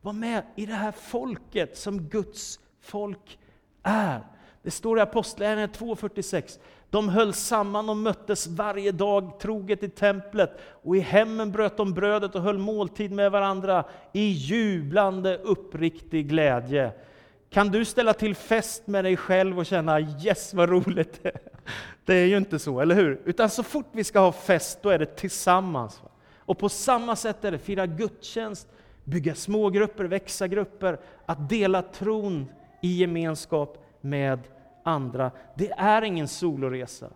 Var 0.00 0.12
med 0.12 0.42
i 0.56 0.66
det 0.66 0.74
här 0.74 0.92
folket 0.92 1.76
som 1.76 2.00
Guds 2.00 2.60
folk 2.80 3.38
är. 3.82 4.20
Det 4.62 4.70
står 4.70 4.98
i 4.98 5.00
Apostlagärningarna 5.00 5.72
2.46. 5.72 6.58
De 6.94 7.08
höll 7.08 7.32
samman 7.32 7.88
och 7.88 7.96
möttes 7.96 8.46
varje 8.46 8.92
dag 8.92 9.38
troget 9.40 9.82
i 9.82 9.88
templet 9.88 10.50
och 10.82 10.96
i 10.96 11.00
hemmen 11.00 11.52
bröt 11.52 11.76
de 11.76 11.94
brödet 11.94 12.34
och 12.34 12.42
höll 12.42 12.58
måltid 12.58 13.12
med 13.12 13.30
varandra 13.30 13.84
i 14.12 14.28
jublande 14.28 15.38
uppriktig 15.38 16.28
glädje. 16.28 16.92
Kan 17.50 17.68
du 17.68 17.84
ställa 17.84 18.12
till 18.12 18.34
fest 18.34 18.86
med 18.86 19.04
dig 19.04 19.16
själv 19.16 19.58
och 19.58 19.66
känna 19.66 20.00
yes 20.00 20.54
vad 20.54 20.68
roligt 20.68 21.22
det 21.22 21.28
är? 21.34 21.40
Det 22.04 22.14
är 22.14 22.26
ju 22.26 22.36
inte 22.36 22.58
så, 22.58 22.80
eller 22.80 22.94
hur? 22.94 23.20
Utan 23.24 23.50
så 23.50 23.62
fort 23.62 23.88
vi 23.92 24.04
ska 24.04 24.18
ha 24.18 24.32
fest, 24.32 24.78
då 24.82 24.90
är 24.90 24.98
det 24.98 25.16
tillsammans. 25.16 26.02
Och 26.38 26.58
på 26.58 26.68
samma 26.68 27.16
sätt 27.16 27.44
är 27.44 27.52
det, 27.52 27.58
fira 27.58 27.86
gudstjänst, 27.86 28.68
bygga 29.04 29.34
smågrupper, 29.34 30.04
växa 30.04 30.48
grupper, 30.48 30.98
att 31.26 31.48
dela 31.48 31.82
tron 31.82 32.46
i 32.82 32.96
gemenskap 32.96 33.86
med 34.00 34.40
andra. 34.84 35.30
Det 35.54 35.70
är 35.70 36.02
ingen 36.02 36.28
soloresa. 36.28 37.10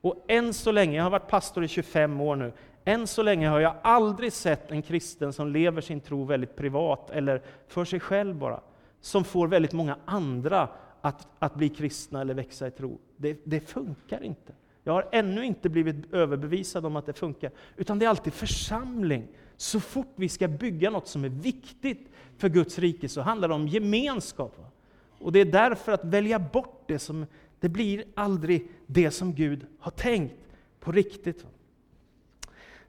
Och 0.00 0.24
än 0.28 0.54
så 0.54 0.72
länge, 0.72 0.96
jag 0.96 1.02
har 1.02 1.10
varit 1.10 1.28
pastor 1.28 1.64
i 1.64 1.68
25 1.68 2.20
år 2.20 2.36
nu, 2.36 2.52
än 2.84 3.06
så 3.06 3.22
länge 3.22 3.48
har 3.48 3.60
jag 3.60 3.74
aldrig 3.82 4.32
sett 4.32 4.70
en 4.70 4.82
kristen 4.82 5.32
som 5.32 5.48
lever 5.48 5.80
sin 5.80 6.00
tro 6.00 6.24
väldigt 6.24 6.56
privat 6.56 7.10
eller 7.10 7.42
för 7.68 7.84
sig 7.84 8.00
själv 8.00 8.36
bara, 8.36 8.60
som 9.00 9.24
får 9.24 9.48
väldigt 9.48 9.72
många 9.72 9.96
andra 10.04 10.68
att, 11.00 11.28
att 11.38 11.54
bli 11.54 11.68
kristna 11.68 12.20
eller 12.20 12.34
växa 12.34 12.66
i 12.66 12.70
tro. 12.70 12.98
Det, 13.16 13.40
det 13.44 13.60
funkar 13.60 14.22
inte. 14.22 14.52
Jag 14.84 14.92
har 14.92 15.08
ännu 15.12 15.44
inte 15.44 15.68
blivit 15.68 16.14
överbevisad 16.14 16.86
om 16.86 16.96
att 16.96 17.06
det 17.06 17.12
funkar, 17.12 17.50
utan 17.76 17.98
det 17.98 18.04
är 18.04 18.08
alltid 18.08 18.32
församling. 18.32 19.28
Så 19.56 19.80
fort 19.80 20.12
vi 20.16 20.28
ska 20.28 20.48
bygga 20.48 20.90
något 20.90 21.08
som 21.08 21.24
är 21.24 21.28
viktigt 21.28 22.08
för 22.38 22.48
Guds 22.48 22.78
rike 22.78 23.08
så 23.08 23.20
handlar 23.20 23.48
det 23.48 23.54
om 23.54 23.68
gemenskap. 23.68 24.79
Och 25.20 25.32
det 25.32 25.40
är 25.40 25.44
därför 25.44 25.92
att 25.92 26.04
välja 26.04 26.38
bort 26.38 26.84
det 26.86 26.98
som, 26.98 27.26
det 27.60 27.68
blir 27.68 28.04
aldrig 28.14 28.68
det 28.86 29.10
som 29.10 29.34
Gud 29.34 29.66
har 29.78 29.90
tänkt 29.90 30.34
på 30.80 30.92
riktigt. 30.92 31.46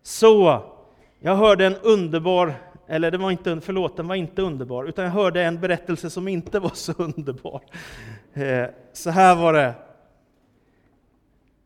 Så, 0.02 0.64
jag 1.20 1.36
hörde 1.36 1.66
en 1.66 1.76
underbar, 1.76 2.54
eller 2.88 3.12
det 3.12 3.18
var 3.18 3.32
inte, 3.32 3.62
förlåt, 3.62 3.98
den 3.98 4.08
var 4.08 4.16
inte 4.16 4.42
underbar, 4.42 4.86
utan 4.86 5.06
jag 5.06 5.12
hörde 5.12 5.44
en 5.44 5.60
berättelse 5.60 6.10
som 6.10 6.28
inte 6.28 6.60
var 6.60 6.72
så 6.74 6.94
underbar. 6.98 7.62
Eh, 8.34 8.66
så 8.94 9.10
här 9.10 9.36
var 9.36 9.54
det. 9.54 9.74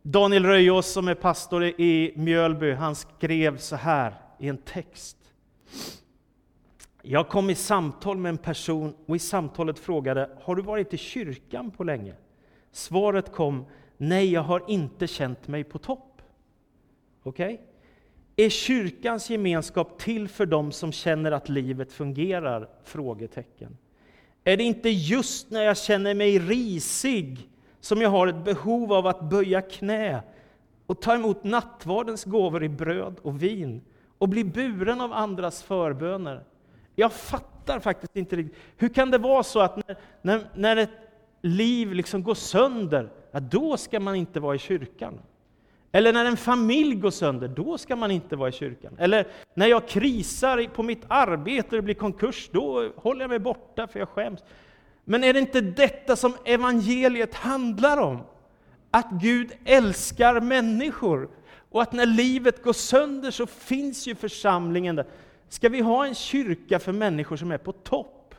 Daniel 0.02 0.46
Röjås 0.46 0.88
som 0.88 1.08
är 1.08 1.16
pastor 1.16 1.64
i 1.64 2.14
Mjölby, 2.16 2.72
han 2.72 2.96
skrev 2.96 3.58
så 3.58 3.76
här 3.76 4.14
i 4.40 4.48
en 4.48 4.58
text. 4.58 5.18
Jag 7.08 7.30
kom 7.30 7.50
i 7.50 7.56
samtal 7.56 8.18
med 8.18 8.30
en 8.30 8.38
person 8.38 8.96
och 9.06 9.16
i 9.16 9.20
samtalet 9.20 9.80
frågade, 9.80 10.30
har 10.42 10.56
du 10.56 10.62
varit 10.62 10.94
i 10.94 10.98
kyrkan 10.98 11.72
på 11.72 11.84
länge? 11.84 12.14
Svaret 12.72 13.32
kom, 13.32 13.66
nej 13.98 14.32
jag 14.32 14.42
har 14.42 14.64
inte 14.68 15.08
känt 15.08 15.48
mig 15.48 15.64
på 15.64 15.78
topp. 15.78 16.22
Okej? 17.24 17.54
Okay? 17.54 18.46
Är 18.46 18.50
kyrkans 18.50 19.30
gemenskap 19.30 20.00
till 20.00 20.28
för 20.28 20.46
dem 20.46 20.72
som 20.72 20.92
känner 20.92 21.32
att 21.32 21.50
livet 21.50 21.92
fungerar? 21.92 22.70
Frågetecken. 22.84 23.78
Är 24.44 24.58
det 24.58 24.64
inte 24.64 24.90
just 24.90 25.52
när 25.52 25.62
jag 25.62 25.78
känner 25.78 26.14
mig 26.14 26.40
risig 26.40 27.50
som 27.80 28.02
jag 28.02 28.10
har 28.10 28.28
ett 28.28 28.46
behov 28.46 28.94
av 28.94 29.08
att 29.08 29.30
böja 29.30 29.62
knä 29.62 30.22
och 30.86 31.02
ta 31.02 31.16
emot 31.16 31.44
nattvardens 31.44 32.24
gåvor 32.24 32.64
i 32.64 32.70
bröd 32.70 33.20
och 33.22 33.44
vin 33.44 33.82
och 34.18 34.30
bli 34.30 34.44
buren 34.44 35.02
av 35.02 35.14
andras 35.14 35.64
förböner? 35.64 36.44
Jag 36.96 37.14
fattar 37.14 37.80
faktiskt 37.80 38.16
inte 38.16 38.36
riktigt. 38.36 38.58
Hur 38.78 38.90
kan 38.90 39.12
det 39.12 39.18
vara 39.18 39.44
så 39.44 39.60
att 39.60 39.88
när, 39.88 39.98
när, 40.22 40.50
när 40.56 40.78
ett 40.78 40.90
liv 41.42 41.94
liksom 41.94 42.24
går 42.24 42.36
sönder, 42.36 43.10
ja, 43.32 43.40
då 43.40 43.78
ska 43.78 44.00
man 44.00 44.16
inte 44.16 44.40
vara 44.40 44.56
i 44.56 44.60
kyrkan? 44.60 45.20
Eller 45.92 46.14
när 46.14 46.26
en 46.26 46.38
familj 46.38 46.96
går 46.96 47.12
sönder, 47.12 47.48
då 47.48 47.78
ska 47.78 47.96
man 47.96 48.12
inte 48.12 48.36
vara 48.36 48.50
i 48.50 48.52
kyrkan. 48.52 48.96
Eller 49.00 49.28
när 49.54 49.68
jag 49.68 49.88
krisar 49.88 50.68
på 50.68 50.84
mitt 50.84 51.04
arbete 51.08 51.68
och 51.70 51.76
det 51.76 51.82
blir 51.82 51.96
konkurs, 51.96 52.50
då 52.52 52.92
håller 52.96 53.22
jag 53.22 53.30
mig 53.30 53.40
borta 53.40 53.88
för 53.88 54.00
jag 54.00 54.10
skäms. 54.10 54.40
Men 55.06 55.24
är 55.24 55.34
det 55.34 55.40
inte 55.40 55.62
detta 55.62 56.16
som 56.16 56.34
evangeliet 56.46 57.36
handlar 57.36 57.98
om? 57.98 58.20
Att 58.92 59.12
Gud 59.12 59.52
älskar 59.66 60.42
människor 60.42 61.30
och 61.72 61.82
att 61.82 61.94
när 61.94 62.06
livet 62.06 62.64
går 62.64 62.74
sönder 62.74 63.32
så 63.32 63.48
finns 63.48 64.08
ju 64.08 64.16
församlingen 64.16 64.96
där. 64.96 65.06
Ska 65.56 65.70
vi 65.70 65.82
ha 65.82 66.06
en 66.06 66.16
kyrka 66.16 66.80
för 66.80 66.92
människor 66.92 67.36
som 67.36 67.52
är 67.52 67.58
på 67.58 67.72
topp? 67.72 68.36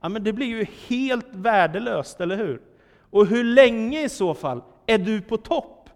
Ja, 0.00 0.08
men 0.08 0.24
det 0.24 0.32
blir 0.32 0.46
ju 0.46 0.66
helt 0.88 1.26
värdelöst, 1.30 2.20
eller 2.20 2.36
hur? 2.36 2.60
Och 3.10 3.26
hur 3.26 3.44
länge 3.44 4.04
i 4.04 4.08
så 4.08 4.34
fall 4.34 4.62
är 4.86 4.98
du 4.98 5.20
på 5.20 5.36
topp? 5.36 5.90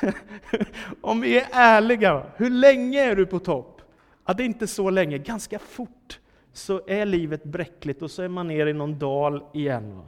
Om 1.00 1.20
vi 1.20 1.38
är 1.38 1.46
ärliga, 1.52 2.26
hur 2.36 2.50
länge 2.50 3.00
är 3.00 3.16
du 3.16 3.26
på 3.26 3.38
topp? 3.38 3.82
Ja, 4.26 4.32
det 4.32 4.42
är 4.42 4.44
inte 4.44 4.66
så 4.66 4.90
länge, 4.90 5.18
ganska 5.18 5.58
fort 5.58 6.20
så 6.52 6.80
är 6.86 7.06
livet 7.06 7.44
bräckligt 7.44 8.02
och 8.02 8.10
så 8.10 8.22
är 8.22 8.28
man 8.28 8.48
ner 8.48 8.66
i 8.66 8.72
någon 8.72 8.98
dal 8.98 9.44
igen. 9.52 10.02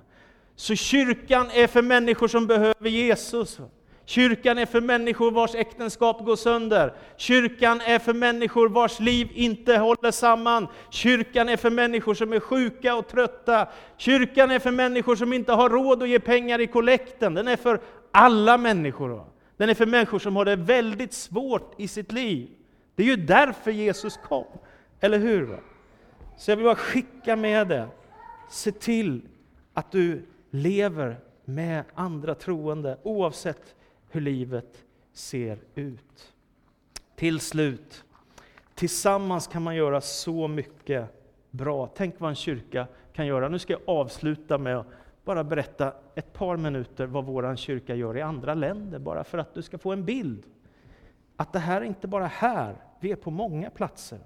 Så 0.56 0.74
kyrkan 0.74 1.50
är 1.52 1.66
för 1.66 1.82
människor 1.82 2.28
som 2.28 2.46
behöver 2.46 2.88
Jesus. 2.88 3.60
Kyrkan 4.08 4.58
är 4.58 4.66
för 4.66 4.80
människor 4.80 5.30
vars 5.30 5.54
äktenskap 5.54 6.24
går 6.24 6.36
sönder. 6.36 6.92
Kyrkan 7.16 7.80
är 7.80 7.98
för 7.98 8.14
människor 8.14 8.68
vars 8.68 9.00
liv 9.00 9.28
inte 9.34 9.76
håller 9.76 10.10
samman. 10.10 10.66
Kyrkan 10.90 11.48
är 11.48 11.56
för 11.56 11.70
människor 11.70 12.14
som 12.14 12.32
är 12.32 12.40
sjuka 12.40 12.94
och 12.94 13.08
trötta. 13.08 13.68
Kyrkan 13.96 14.50
är 14.50 14.58
för 14.58 14.70
människor 14.70 15.16
som 15.16 15.32
inte 15.32 15.52
har 15.52 15.70
råd 15.70 16.02
att 16.02 16.08
ge 16.08 16.20
pengar 16.20 16.60
i 16.60 16.66
kollekten. 16.66 17.34
Den 17.34 17.48
är 17.48 17.56
för 17.56 17.80
alla 18.12 18.58
människor. 18.58 19.24
Den 19.56 19.68
är 19.68 19.74
för 19.74 19.86
människor 19.86 20.18
som 20.18 20.36
har 20.36 20.44
det 20.44 20.56
väldigt 20.56 21.12
svårt 21.12 21.74
i 21.76 21.88
sitt 21.88 22.12
liv. 22.12 22.48
Det 22.94 23.02
är 23.02 23.06
ju 23.06 23.16
därför 23.16 23.70
Jesus 23.70 24.16
kom, 24.16 24.46
eller 25.00 25.18
hur? 25.18 25.60
Så 26.36 26.50
jag 26.50 26.56
vill 26.56 26.64
bara 26.64 26.74
skicka 26.74 27.36
med 27.36 27.68
det. 27.68 27.88
Se 28.50 28.72
till 28.72 29.22
att 29.74 29.92
du 29.92 30.26
lever 30.50 31.16
med 31.44 31.84
andra 31.94 32.34
troende, 32.34 32.98
oavsett 33.02 33.74
hur 34.08 34.20
livet 34.20 34.84
ser 35.12 35.58
ut. 35.74 36.32
Till 37.14 37.40
slut, 37.40 38.04
tillsammans 38.74 39.46
kan 39.46 39.62
man 39.62 39.76
göra 39.76 40.00
så 40.00 40.48
mycket 40.48 41.08
bra. 41.50 41.86
Tänk 41.86 42.20
vad 42.20 42.30
en 42.30 42.36
kyrka 42.36 42.86
kan 43.12 43.26
göra. 43.26 43.48
Nu 43.48 43.58
ska 43.58 43.72
jag 43.72 43.82
avsluta 43.86 44.58
med 44.58 44.76
att 44.76 44.86
bara 45.24 45.44
berätta 45.44 45.92
ett 46.14 46.32
par 46.32 46.56
minuter 46.56 47.06
vad 47.06 47.24
vår 47.24 47.56
kyrka 47.56 47.94
gör 47.94 48.16
i 48.16 48.22
andra 48.22 48.54
länder, 48.54 48.98
bara 48.98 49.24
för 49.24 49.38
att 49.38 49.54
du 49.54 49.62
ska 49.62 49.78
få 49.78 49.92
en 49.92 50.04
bild. 50.04 50.46
Att 51.36 51.52
det 51.52 51.58
här 51.58 51.80
är 51.80 51.84
inte 51.84 52.08
bara 52.08 52.26
här, 52.26 52.76
vi 53.00 53.12
är 53.12 53.16
på 53.16 53.30
många 53.30 53.70
platser. 53.70 54.18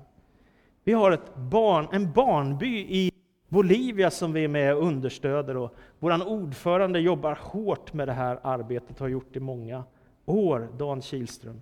Vi 0.84 0.92
har 0.92 1.12
ett 1.12 1.34
barn, 1.36 1.88
en 1.92 2.12
barnby 2.12 2.86
i 2.88 3.09
Bolivia 3.50 4.10
som 4.10 4.32
vi 4.32 4.44
är 4.44 4.48
med 4.48 4.76
och 4.76 4.86
understöder. 4.86 5.56
Och 5.56 5.74
vår 5.98 6.28
ordförande 6.28 7.00
jobbar 7.00 7.38
hårt 7.42 7.92
med 7.92 8.08
det 8.08 8.12
här 8.12 8.38
arbetet, 8.42 8.98
har 8.98 9.08
gjort 9.08 9.36
i 9.36 9.40
många 9.40 9.84
år, 10.26 10.68
Dan 10.78 11.02
Kihlström. 11.02 11.60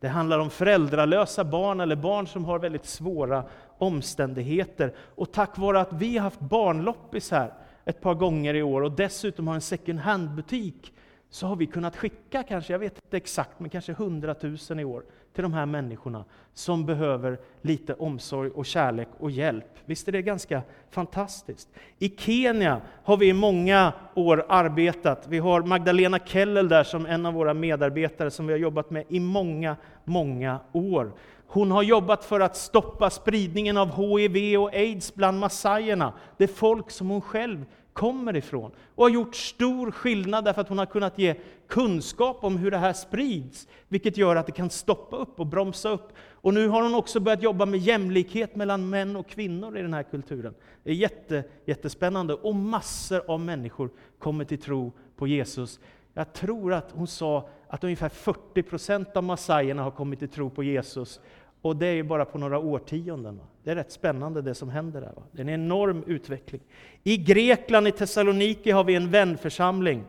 Det 0.00 0.08
handlar 0.08 0.38
om 0.38 0.50
föräldralösa 0.50 1.44
barn 1.44 1.80
eller 1.80 1.96
barn 1.96 2.26
som 2.26 2.44
har 2.44 2.58
väldigt 2.58 2.84
svåra 2.84 3.44
omständigheter. 3.78 4.94
Och 4.98 5.32
tack 5.32 5.58
vare 5.58 5.80
att 5.80 5.92
vi 5.92 6.16
har 6.16 6.24
haft 6.24 6.40
barnloppis 6.40 7.30
här 7.30 7.52
ett 7.84 8.00
par 8.00 8.14
gånger 8.14 8.54
i 8.54 8.62
år 8.62 8.82
och 8.82 8.92
dessutom 8.92 9.48
har 9.48 9.54
en 9.54 9.60
second 9.60 9.98
hand-butik 9.98 10.92
så 11.30 11.46
har 11.46 11.56
vi 11.56 11.66
kunnat 11.66 11.96
skicka 11.96 12.42
kanske, 12.42 12.72
jag 12.72 12.78
vet 12.78 12.96
inte 13.04 13.16
exakt, 13.16 13.60
men 13.60 13.70
kanske 13.70 13.92
100 13.92 14.34
000 14.70 14.80
i 14.80 14.84
år 14.84 15.04
till 15.36 15.42
de 15.42 15.52
här 15.52 15.66
människorna 15.66 16.24
som 16.54 16.86
behöver 16.86 17.38
lite 17.62 17.94
omsorg 17.94 18.50
och 18.50 18.66
kärlek 18.66 19.08
och 19.18 19.30
hjälp. 19.30 19.64
Visst 19.84 20.08
är 20.08 20.12
det 20.12 20.22
ganska 20.22 20.62
fantastiskt? 20.90 21.68
I 21.98 22.08
Kenya 22.08 22.80
har 23.04 23.16
vi 23.16 23.28
i 23.28 23.32
många 23.32 23.92
år 24.14 24.46
arbetat. 24.48 25.26
Vi 25.28 25.38
har 25.38 25.62
Magdalena 25.62 26.18
Kellel 26.18 26.68
där 26.68 26.84
som 26.84 27.06
en 27.06 27.26
av 27.26 27.34
våra 27.34 27.54
medarbetare 27.54 28.30
som 28.30 28.46
vi 28.46 28.52
har 28.52 28.58
jobbat 28.58 28.90
med 28.90 29.04
i 29.08 29.20
många, 29.20 29.76
många 30.04 30.58
år. 30.72 31.12
Hon 31.46 31.70
har 31.70 31.82
jobbat 31.82 32.24
för 32.24 32.40
att 32.40 32.56
stoppa 32.56 33.10
spridningen 33.10 33.76
av 33.76 33.90
HIV 33.96 34.60
och 34.60 34.74
aids 34.74 35.14
bland 35.14 35.38
massajerna, 35.38 36.12
det 36.36 36.48
folk 36.48 36.90
som 36.90 37.08
hon 37.10 37.20
själv 37.20 37.64
kommer 37.96 38.36
ifrån. 38.36 38.70
Och 38.94 39.04
har 39.04 39.10
gjort 39.10 39.34
stor 39.34 39.90
skillnad 39.90 40.44
därför 40.44 40.60
att 40.60 40.68
hon 40.68 40.78
har 40.78 40.86
kunnat 40.86 41.18
ge 41.18 41.34
kunskap 41.66 42.44
om 42.44 42.56
hur 42.56 42.70
det 42.70 42.78
här 42.78 42.92
sprids, 42.92 43.68
vilket 43.88 44.16
gör 44.16 44.36
att 44.36 44.46
det 44.46 44.52
kan 44.52 44.70
stoppa 44.70 45.16
upp 45.16 45.40
och 45.40 45.46
bromsa 45.46 45.88
upp. 45.88 46.12
Och 46.30 46.54
nu 46.54 46.68
har 46.68 46.82
hon 46.82 46.94
också 46.94 47.20
börjat 47.20 47.42
jobba 47.42 47.66
med 47.66 47.80
jämlikhet 47.80 48.56
mellan 48.56 48.88
män 48.88 49.16
och 49.16 49.28
kvinnor 49.28 49.78
i 49.78 49.82
den 49.82 49.94
här 49.94 50.02
kulturen. 50.02 50.54
Det 50.82 50.90
är 50.90 50.94
jätte, 50.94 51.44
jättespännande 51.64 52.34
och 52.34 52.54
massor 52.54 53.22
av 53.28 53.40
människor 53.40 53.90
kommer 54.18 54.44
till 54.44 54.60
tro 54.60 54.92
på 55.16 55.26
Jesus. 55.26 55.80
Jag 56.14 56.32
tror 56.32 56.72
att 56.72 56.92
hon 56.92 57.06
sa 57.06 57.48
att 57.68 57.84
ungefär 57.84 58.08
40 58.08 58.62
procent 58.62 59.16
av 59.16 59.24
massajerna 59.24 59.82
har 59.82 59.90
kommit 59.90 60.18
till 60.18 60.28
tro 60.28 60.50
på 60.50 60.62
Jesus 60.62 61.20
och 61.66 61.76
det 61.76 61.86
är 61.86 61.94
ju 61.94 62.02
bara 62.02 62.24
på 62.24 62.38
några 62.38 62.58
årtionden. 62.58 63.40
Det 63.64 63.70
är 63.70 63.74
rätt 63.74 63.92
spännande 63.92 64.42
det 64.42 64.54
som 64.54 64.68
händer 64.68 65.00
där. 65.00 65.12
Va? 65.16 65.22
Det 65.32 65.38
är 65.38 65.42
en 65.42 65.48
enorm 65.48 66.04
utveckling. 66.06 66.60
I 67.04 67.16
Grekland, 67.16 67.88
i 67.88 67.92
Thessaloniki, 67.92 68.70
har 68.70 68.84
vi 68.84 68.94
en 68.94 69.10
vänförsamling. 69.10 70.04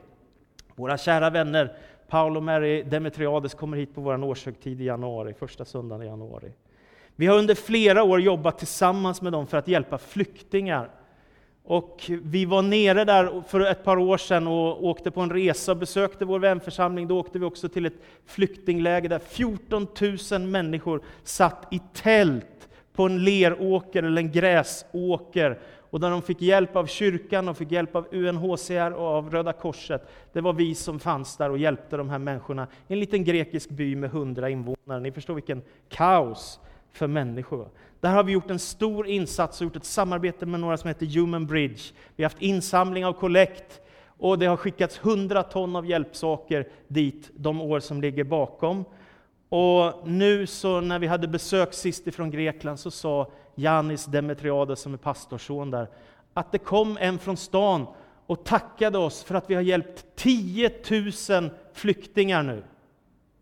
Våra 0.76 0.98
kära 0.98 1.30
vänner 1.30 1.76
Paolo 2.08 2.38
och 2.38 2.44
Mary 2.44 2.84
Demetriades 2.84 3.54
kommer 3.54 3.78
hit 3.78 3.96
på 3.96 4.02
vår 4.02 4.24
årshögtid 4.24 4.82
i 4.82 4.84
januari, 4.84 5.34
första 5.34 5.66
söndagen 5.66 6.04
i 6.04 6.06
januari. 6.06 6.52
Vi 7.16 7.28
har 7.28 7.38
under 7.38 7.56
flera 7.56 8.04
år 8.04 8.22
jobbat 8.22 8.58
tillsammans 8.58 9.22
med 9.22 9.32
dem 9.32 9.48
för 9.48 9.58
att 9.58 9.68
hjälpa 9.68 9.98
flyktingar 9.98 10.90
och 11.68 12.12
vi 12.24 12.46
var 12.46 12.62
nere 12.62 13.06
där 13.06 13.42
för 13.48 13.60
ett 13.60 13.84
par 13.84 13.98
år 13.98 14.18
sedan 14.18 14.48
och 14.48 14.86
åkte 14.86 15.12
på 15.12 15.22
en 15.22 15.30
resa 15.30 15.72
och 15.72 15.78
besökte 15.78 16.26
vår 16.26 16.40
vänförsamling. 16.40 17.08
Då 17.08 17.20
åkte 17.20 17.40
vi 17.40 17.46
också 17.46 17.70
till 17.70 17.86
ett 17.86 18.02
flyktingläger 18.26 19.10
där 19.10 19.20
14 19.20 19.88
000 20.32 20.42
människor 20.42 21.02
satt 21.24 21.68
i 21.72 21.82
tält 21.94 22.70
på 22.94 23.04
en 23.04 23.24
leråker 23.24 24.04
eller 24.04 24.22
en 24.22 24.32
gräsåker 24.32 25.60
och 25.90 26.00
där 26.00 26.10
de 26.10 26.22
fick 26.22 26.42
hjälp 26.42 26.76
av 26.76 26.86
kyrkan, 26.86 27.50
och 27.50 27.58
fick 27.58 27.72
hjälp 27.72 27.96
av 27.96 28.08
UNHCR 28.12 28.92
och 28.92 29.08
av 29.08 29.30
Röda 29.30 29.54
Korset. 29.54 30.10
Det 30.34 30.42
var 30.42 30.54
vi 30.54 30.76
som 30.76 31.00
fanns 31.00 31.38
där 31.38 31.50
och 31.50 31.58
hjälpte 31.58 31.98
de 31.98 32.10
här 32.10 32.20
människorna 32.20 32.68
i 32.88 32.94
en 32.94 33.00
liten 33.00 33.24
grekisk 33.24 33.70
by 33.70 33.96
med 33.96 34.10
hundra 34.10 34.50
invånare. 34.50 35.00
Ni 35.00 35.12
förstår 35.12 35.34
vilken 35.34 35.62
kaos 35.90 36.60
för 36.92 37.08
människor. 37.08 37.70
Där 38.00 38.14
har 38.14 38.24
vi 38.24 38.32
gjort 38.32 38.50
en 38.50 38.60
stor 38.60 39.08
insats 39.08 39.62
och 39.62 39.66
gjort 39.66 39.76
ett 39.76 39.86
samarbete 39.86 40.46
med 40.46 40.60
några 40.60 40.78
som 40.78 40.88
heter 40.88 41.06
Human 41.06 41.46
Bridge. 41.46 41.82
Vi 42.16 42.24
har 42.24 42.30
haft 42.30 42.42
insamling 42.42 43.06
av 43.06 43.14
kollekt 43.14 43.82
och 44.18 44.40
det 44.40 44.46
har 44.46 44.58
skickats 44.58 44.98
hundra 44.98 45.44
ton 45.44 45.76
av 45.76 45.86
hjälpsaker 45.86 46.68
dit 46.88 47.32
de 47.36 47.62
år 47.62 47.80
som 47.80 48.02
ligger 48.02 48.24
bakom. 48.24 48.86
Och 49.50 50.08
nu 50.08 50.48
så 50.48 50.82
när 50.82 51.00
vi 51.00 51.08
hade 51.08 51.28
besök 51.28 51.74
sist 51.74 52.08
ifrån 52.08 52.32
Grekland 52.32 52.80
så 52.80 52.92
sa 52.92 53.32
Janis 53.56 54.06
Demetriades 54.06 54.80
som 54.80 54.94
är 54.94 54.98
pastorsson 54.98 55.72
där, 55.72 55.88
att 56.34 56.52
det 56.52 56.58
kom 56.58 56.98
en 57.02 57.20
från 57.20 57.38
stan 57.38 57.86
och 58.26 58.44
tackade 58.44 58.98
oss 58.98 59.24
för 59.24 59.36
att 59.36 59.50
vi 59.50 59.56
har 59.56 59.62
hjälpt 59.62 60.06
10 60.16 60.72
000 61.30 61.50
flyktingar 61.74 62.44
nu. 62.44 62.64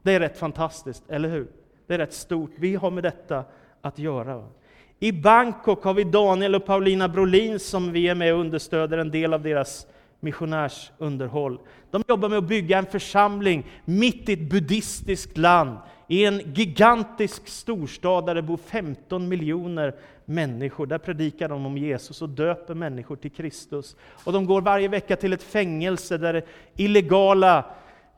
Det 0.03 0.13
är 0.13 0.19
rätt 0.19 0.37
fantastiskt, 0.37 1.03
eller 1.09 1.29
hur? 1.29 1.47
Det 1.87 1.93
är 1.93 1.97
rätt 1.97 2.13
stort. 2.13 2.51
Vi 2.55 2.75
har 2.75 2.91
med 2.91 3.03
detta 3.03 3.43
att 3.81 3.99
göra. 3.99 4.43
I 4.99 5.11
Bangkok 5.11 5.83
har 5.83 5.93
vi 5.93 6.03
Daniel 6.03 6.55
och 6.55 6.65
Paulina 6.65 7.09
Brolin 7.09 7.59
som 7.59 7.91
vi 7.91 8.07
är 8.07 8.15
med 8.15 8.33
och 8.33 8.39
understöder 8.39 8.97
en 8.97 9.11
del 9.11 9.33
av 9.33 9.41
deras 9.41 9.87
missionärsunderhåll. 10.19 11.59
De 11.91 12.03
jobbar 12.07 12.29
med 12.29 12.37
att 12.37 12.47
bygga 12.47 12.77
en 12.77 12.85
församling 12.85 13.65
mitt 13.85 14.29
i 14.29 14.33
ett 14.33 14.49
buddhistiskt 14.49 15.37
land, 15.37 15.77
i 16.07 16.25
en 16.25 16.53
gigantisk 16.53 17.47
storstad 17.47 18.25
där 18.25 18.35
det 18.35 18.41
bor 18.41 18.57
15 18.57 19.27
miljoner 19.27 19.95
människor. 20.25 20.85
Där 20.85 20.97
predikar 20.97 21.49
de 21.49 21.65
om 21.65 21.77
Jesus 21.77 22.21
och 22.21 22.29
döper 22.29 22.73
människor 22.73 23.15
till 23.15 23.31
Kristus. 23.31 23.95
Och 24.23 24.33
de 24.33 24.45
går 24.45 24.61
varje 24.61 24.87
vecka 24.87 25.15
till 25.15 25.33
ett 25.33 25.43
fängelse 25.43 26.17
där 26.17 26.45
illegala 26.75 27.65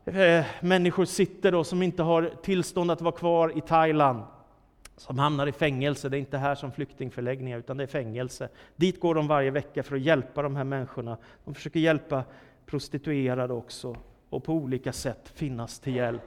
eh, 0.08 0.46
människor 0.62 1.06
sitter 1.06 1.52
då, 1.52 1.64
som 1.64 1.82
inte 1.84 2.04
har 2.04 2.32
tillstånd 2.44 2.92
att 2.92 3.02
vara 3.02 3.16
kvar 3.16 3.58
i 3.58 3.62
Thailand 3.62 4.24
som 4.98 5.20
hamnar 5.20 5.48
i 5.48 5.52
fängelse. 5.52 6.10
Det 6.10 6.18
är 6.18 6.20
inte 6.20 6.38
här 6.38 6.56
som 6.56 6.72
flyktingförläggningar, 6.72 7.60
utan 7.60 7.78
det 7.78 7.84
är 7.84 7.88
fängelse. 7.88 8.50
Dit 8.76 9.00
går 9.00 9.16
de 9.16 9.28
varje 9.28 9.52
vecka 9.52 9.84
för 9.84 9.96
att 9.96 10.02
hjälpa 10.02 10.42
de 10.42 10.56
här 10.56 10.64
människorna. 10.64 11.18
De 11.46 11.54
försöker 11.54 11.80
hjälpa 11.80 12.24
prostituerade 12.66 13.54
också, 13.54 13.96
och 14.30 14.44
på 14.44 14.54
olika 14.54 14.94
sätt 14.94 15.32
finnas 15.36 15.80
till 15.80 15.96
hjälp. 15.96 16.22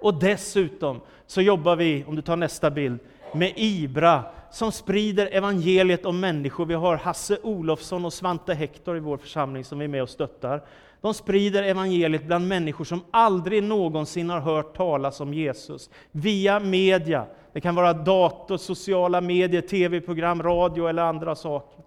Och 0.00 0.20
dessutom 0.20 1.00
så 1.26 1.40
jobbar 1.40 1.76
vi, 1.76 2.04
om 2.04 2.16
du 2.16 2.22
tar 2.22 2.36
nästa 2.36 2.70
bild, 2.70 2.98
med 3.34 3.52
IBRA 3.56 4.24
som 4.50 4.72
sprider 4.72 5.28
evangeliet 5.32 6.06
om 6.06 6.20
människor. 6.20 6.66
Vi 6.66 6.74
har 6.74 6.96
Hasse 6.96 7.38
Olofsson 7.42 8.04
och 8.04 8.12
Svante 8.12 8.54
Hector 8.54 8.96
i 8.96 9.00
vår 9.00 9.16
församling 9.16 9.64
som 9.64 9.80
är 9.80 9.88
med 9.88 10.02
och 10.02 10.08
stöttar. 10.08 10.62
De 11.04 11.14
sprider 11.14 11.62
evangeliet 11.62 12.26
bland 12.26 12.48
människor 12.48 12.84
som 12.84 13.04
aldrig 13.10 13.62
någonsin 13.62 14.30
har 14.30 14.40
hört 14.40 14.76
talas 14.76 15.20
om 15.20 15.34
Jesus, 15.34 15.90
via 16.10 16.60
media. 16.60 17.26
Det 17.52 17.60
kan 17.60 17.74
vara 17.74 17.92
dator, 17.92 18.56
sociala 18.56 19.20
medier, 19.20 19.60
tv-program, 19.60 20.42
radio 20.42 20.88
eller 20.88 21.02
andra 21.02 21.34
saker. 21.34 21.84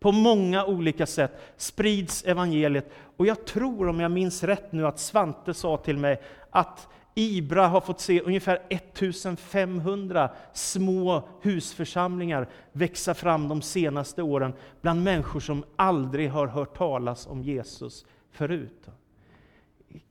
På 0.00 0.12
många 0.12 0.64
olika 0.64 1.06
sätt 1.06 1.32
sprids 1.56 2.24
evangeliet. 2.24 2.90
Och 3.16 3.26
jag 3.26 3.44
tror, 3.46 3.88
om 3.88 4.00
jag 4.00 4.10
minns 4.10 4.44
rätt 4.44 4.72
nu, 4.72 4.86
att 4.86 4.98
Svante 4.98 5.54
sa 5.54 5.76
till 5.76 5.96
mig 5.96 6.20
att 6.50 6.88
Ibra 7.20 7.66
har 7.66 7.80
fått 7.80 8.00
se 8.00 8.20
ungefär 8.20 8.62
1500 8.68 10.30
små 10.52 11.28
husförsamlingar 11.42 12.48
växa 12.72 13.14
fram 13.14 13.48
de 13.48 13.62
senaste 13.62 14.22
åren 14.22 14.52
bland 14.80 15.02
människor 15.02 15.40
som 15.40 15.64
aldrig 15.76 16.30
har 16.30 16.46
hört 16.46 16.76
talas 16.76 17.26
om 17.26 17.42
Jesus 17.42 18.06
förut. 18.30 18.88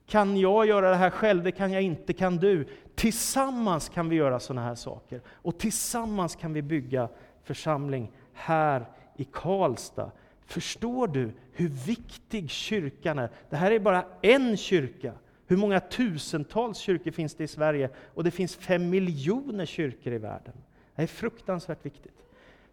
Kan 0.06 0.36
jag 0.36 0.66
göra 0.66 0.90
det 0.90 0.96
här 0.96 1.10
själv? 1.10 1.42
Det 1.42 1.52
kan 1.52 1.72
jag 1.72 1.82
inte, 1.82 2.12
kan 2.12 2.36
du? 2.36 2.68
Tillsammans 2.94 3.88
kan 3.88 4.08
vi 4.08 4.16
göra 4.16 4.40
sådana 4.40 4.66
här 4.66 4.74
saker. 4.74 5.20
Och 5.28 5.58
tillsammans 5.58 6.36
kan 6.36 6.52
vi 6.52 6.62
bygga 6.62 7.08
församling 7.44 8.12
här 8.32 8.86
i 9.16 9.24
Karlstad. 9.24 10.10
Förstår 10.46 11.06
du 11.08 11.32
hur 11.52 11.68
viktig 11.68 12.50
kyrkan 12.50 13.18
är? 13.18 13.30
Det 13.50 13.56
här 13.56 13.70
är 13.70 13.78
bara 13.80 14.04
en 14.22 14.56
kyrka. 14.56 15.12
Hur 15.50 15.56
många 15.56 15.80
tusentals 15.80 16.78
kyrkor 16.78 17.10
finns 17.10 17.34
det 17.34 17.44
i 17.44 17.48
Sverige? 17.48 17.90
Och 18.14 18.24
det 18.24 18.30
finns 18.30 18.56
fem 18.56 18.90
miljoner 18.90 19.66
kyrkor 19.66 20.12
i 20.12 20.18
världen. 20.18 20.54
Det 20.94 21.02
är 21.02 21.06
fruktansvärt 21.06 21.86
viktigt. 21.86 22.14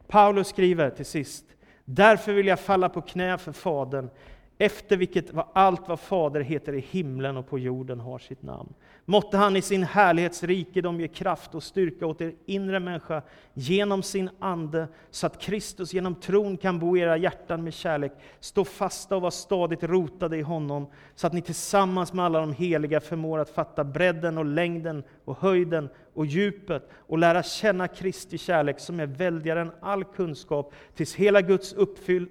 Paulus 0.08 0.48
skriver 0.48 0.90
till 0.90 1.06
sist, 1.06 1.46
därför 1.86 2.34
vill 2.34 2.48
jag 2.48 2.60
falla 2.60 2.90
på 2.90 3.02
knä 3.02 3.38
för 3.38 3.52
Fadern, 3.52 4.10
efter 4.58 4.98
vilket 4.98 5.32
allt 5.54 5.88
vad 5.88 6.00
Fader 6.00 6.42
heter 6.42 6.74
i 6.74 6.80
himlen 6.80 7.38
och 7.38 7.50
på 7.50 7.60
jorden 7.60 8.00
har 8.00 8.20
sitt 8.20 8.42
namn. 8.42 8.74
Måtte 9.06 9.38
han 9.38 9.56
i 9.56 9.62
sin 9.62 9.84
härlighetsrikedom 9.84 11.00
ge 11.00 11.08
kraft 11.08 11.56
och 11.56 11.64
styrka 11.64 12.06
åt 12.06 12.22
er 12.22 12.34
inre 12.46 12.80
människa 12.80 13.22
genom 13.54 14.04
sin 14.04 14.30
Ande, 14.40 14.88
så 15.12 15.28
att 15.28 15.42
Kristus 15.42 15.94
genom 15.94 16.16
tron 16.16 16.58
kan 16.58 16.80
bo 16.80 16.98
i 16.98 17.00
era 17.00 17.18
hjärtan 17.18 17.64
med 17.64 17.74
kärlek, 17.74 18.12
stå 18.40 18.66
fasta 18.66 19.16
och 19.16 19.22
vara 19.22 19.32
stadigt 19.32 19.84
rotade 19.84 20.38
i 20.38 20.42
honom, 20.42 20.88
så 21.16 21.28
att 21.28 21.34
ni 21.34 21.42
tillsammans 21.42 22.14
med 22.14 22.26
alla 22.26 22.40
de 22.40 22.54
heliga 22.54 23.00
förmår 23.00 23.40
att 23.40 23.50
fatta 23.50 23.84
bredden 23.84 24.38
och 24.38 24.46
längden 24.46 25.04
och 25.26 25.38
höjden 25.38 25.90
och 26.14 26.26
djupet 26.26 26.90
och 26.94 27.18
lära 27.18 27.44
känna 27.44 27.88
Kristi 27.88 28.38
kärlek 28.38 28.80
som 28.80 29.00
är 29.00 29.08
väldigare 29.08 29.62
än 29.62 29.72
all 29.82 30.04
kunskap, 30.04 30.74
tills 30.96 31.16
hela 31.16 31.42
Guds 31.42 31.74
uppfyll, 31.74 32.28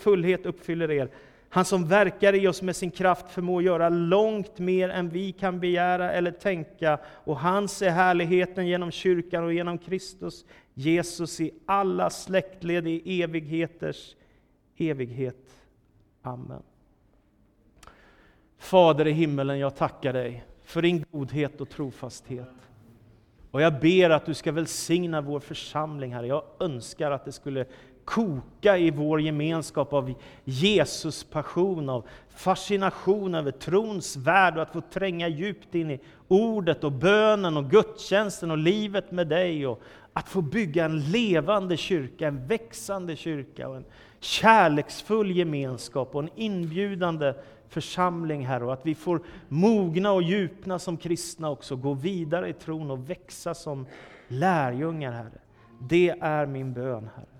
fullhet 0.00 0.46
uppfyller 0.46 0.90
er 0.90 1.10
han 1.50 1.64
som 1.64 1.88
verkar 1.88 2.34
i 2.34 2.48
oss 2.48 2.62
med 2.62 2.76
sin 2.76 2.90
kraft 2.90 3.30
förmår 3.30 3.62
göra 3.62 3.88
långt 3.88 4.58
mer 4.58 4.88
än 4.88 5.08
vi 5.08 5.32
kan 5.32 5.60
begära 5.60 6.12
eller 6.12 6.30
tänka. 6.30 6.98
Och 7.04 7.38
hans 7.38 7.82
är 7.82 7.90
härligheten 7.90 8.66
genom 8.66 8.90
kyrkan 8.90 9.44
och 9.44 9.52
genom 9.52 9.78
Kristus, 9.78 10.44
Jesus 10.74 11.40
i 11.40 11.50
alla 11.66 12.10
släktled 12.10 12.88
i 12.88 13.22
evigheters 13.22 14.16
evighet. 14.76 15.66
Amen. 16.22 16.62
Fader 18.58 19.06
i 19.06 19.12
himmelen, 19.12 19.58
jag 19.58 19.76
tackar 19.76 20.12
dig 20.12 20.44
för 20.64 20.82
din 20.82 21.04
godhet 21.10 21.60
och 21.60 21.68
trofasthet. 21.68 22.48
Och 23.50 23.62
jag 23.62 23.80
ber 23.80 24.10
att 24.10 24.26
du 24.26 24.34
ska 24.34 24.52
välsigna 24.52 25.20
vår 25.20 25.40
församling, 25.40 26.14
här. 26.14 26.24
Jag 26.24 26.42
önskar 26.60 27.10
att 27.10 27.24
det 27.24 27.32
skulle 27.32 27.64
koka 28.08 28.78
i 28.78 28.90
vår 28.90 29.20
gemenskap 29.20 29.92
av 29.92 30.14
Jesus 30.44 31.24
passion, 31.24 31.88
av 31.88 32.06
fascination 32.28 33.34
över 33.34 33.50
trons 33.50 34.16
värld 34.16 34.56
och 34.56 34.62
att 34.62 34.72
få 34.72 34.80
tränga 34.80 35.28
djupt 35.28 35.74
in 35.74 35.90
i 35.90 36.00
ordet 36.28 36.84
och 36.84 36.92
bönen 36.92 37.56
och 37.56 37.70
gudstjänsten 37.70 38.50
och 38.50 38.58
livet 38.58 39.10
med 39.10 39.26
dig 39.26 39.66
och 39.66 39.80
att 40.12 40.28
få 40.28 40.42
bygga 40.42 40.84
en 40.84 41.10
levande 41.10 41.76
kyrka, 41.76 42.28
en 42.28 42.46
växande 42.46 43.16
kyrka 43.16 43.68
och 43.68 43.76
en 43.76 43.84
kärleksfull 44.20 45.30
gemenskap 45.30 46.14
och 46.14 46.22
en 46.22 46.30
inbjudande 46.36 47.34
församling, 47.68 48.46
här 48.46 48.62
och 48.62 48.72
att 48.72 48.86
vi 48.86 48.94
får 48.94 49.20
mogna 49.48 50.12
och 50.12 50.22
djupna 50.22 50.78
som 50.78 50.96
kristna 50.96 51.50
också, 51.50 51.76
gå 51.76 51.94
vidare 51.94 52.48
i 52.48 52.52
tron 52.52 52.90
och 52.90 53.10
växa 53.10 53.54
som 53.54 53.86
lärjungar, 54.28 55.12
Herre. 55.12 55.38
Det 55.80 56.10
är 56.20 56.46
min 56.46 56.72
bön, 56.72 57.10
Herre 57.16 57.37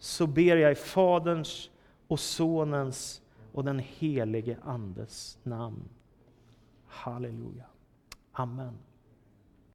så 0.00 0.26
ber 0.26 0.56
jag 0.56 0.72
i 0.72 0.74
Faderns 0.74 1.70
och 2.08 2.20
Sonens 2.20 3.22
och 3.52 3.64
den 3.64 3.78
helige 3.78 4.56
Andes 4.64 5.38
namn. 5.42 5.88
Halleluja. 6.86 7.64
Amen. 8.32 8.78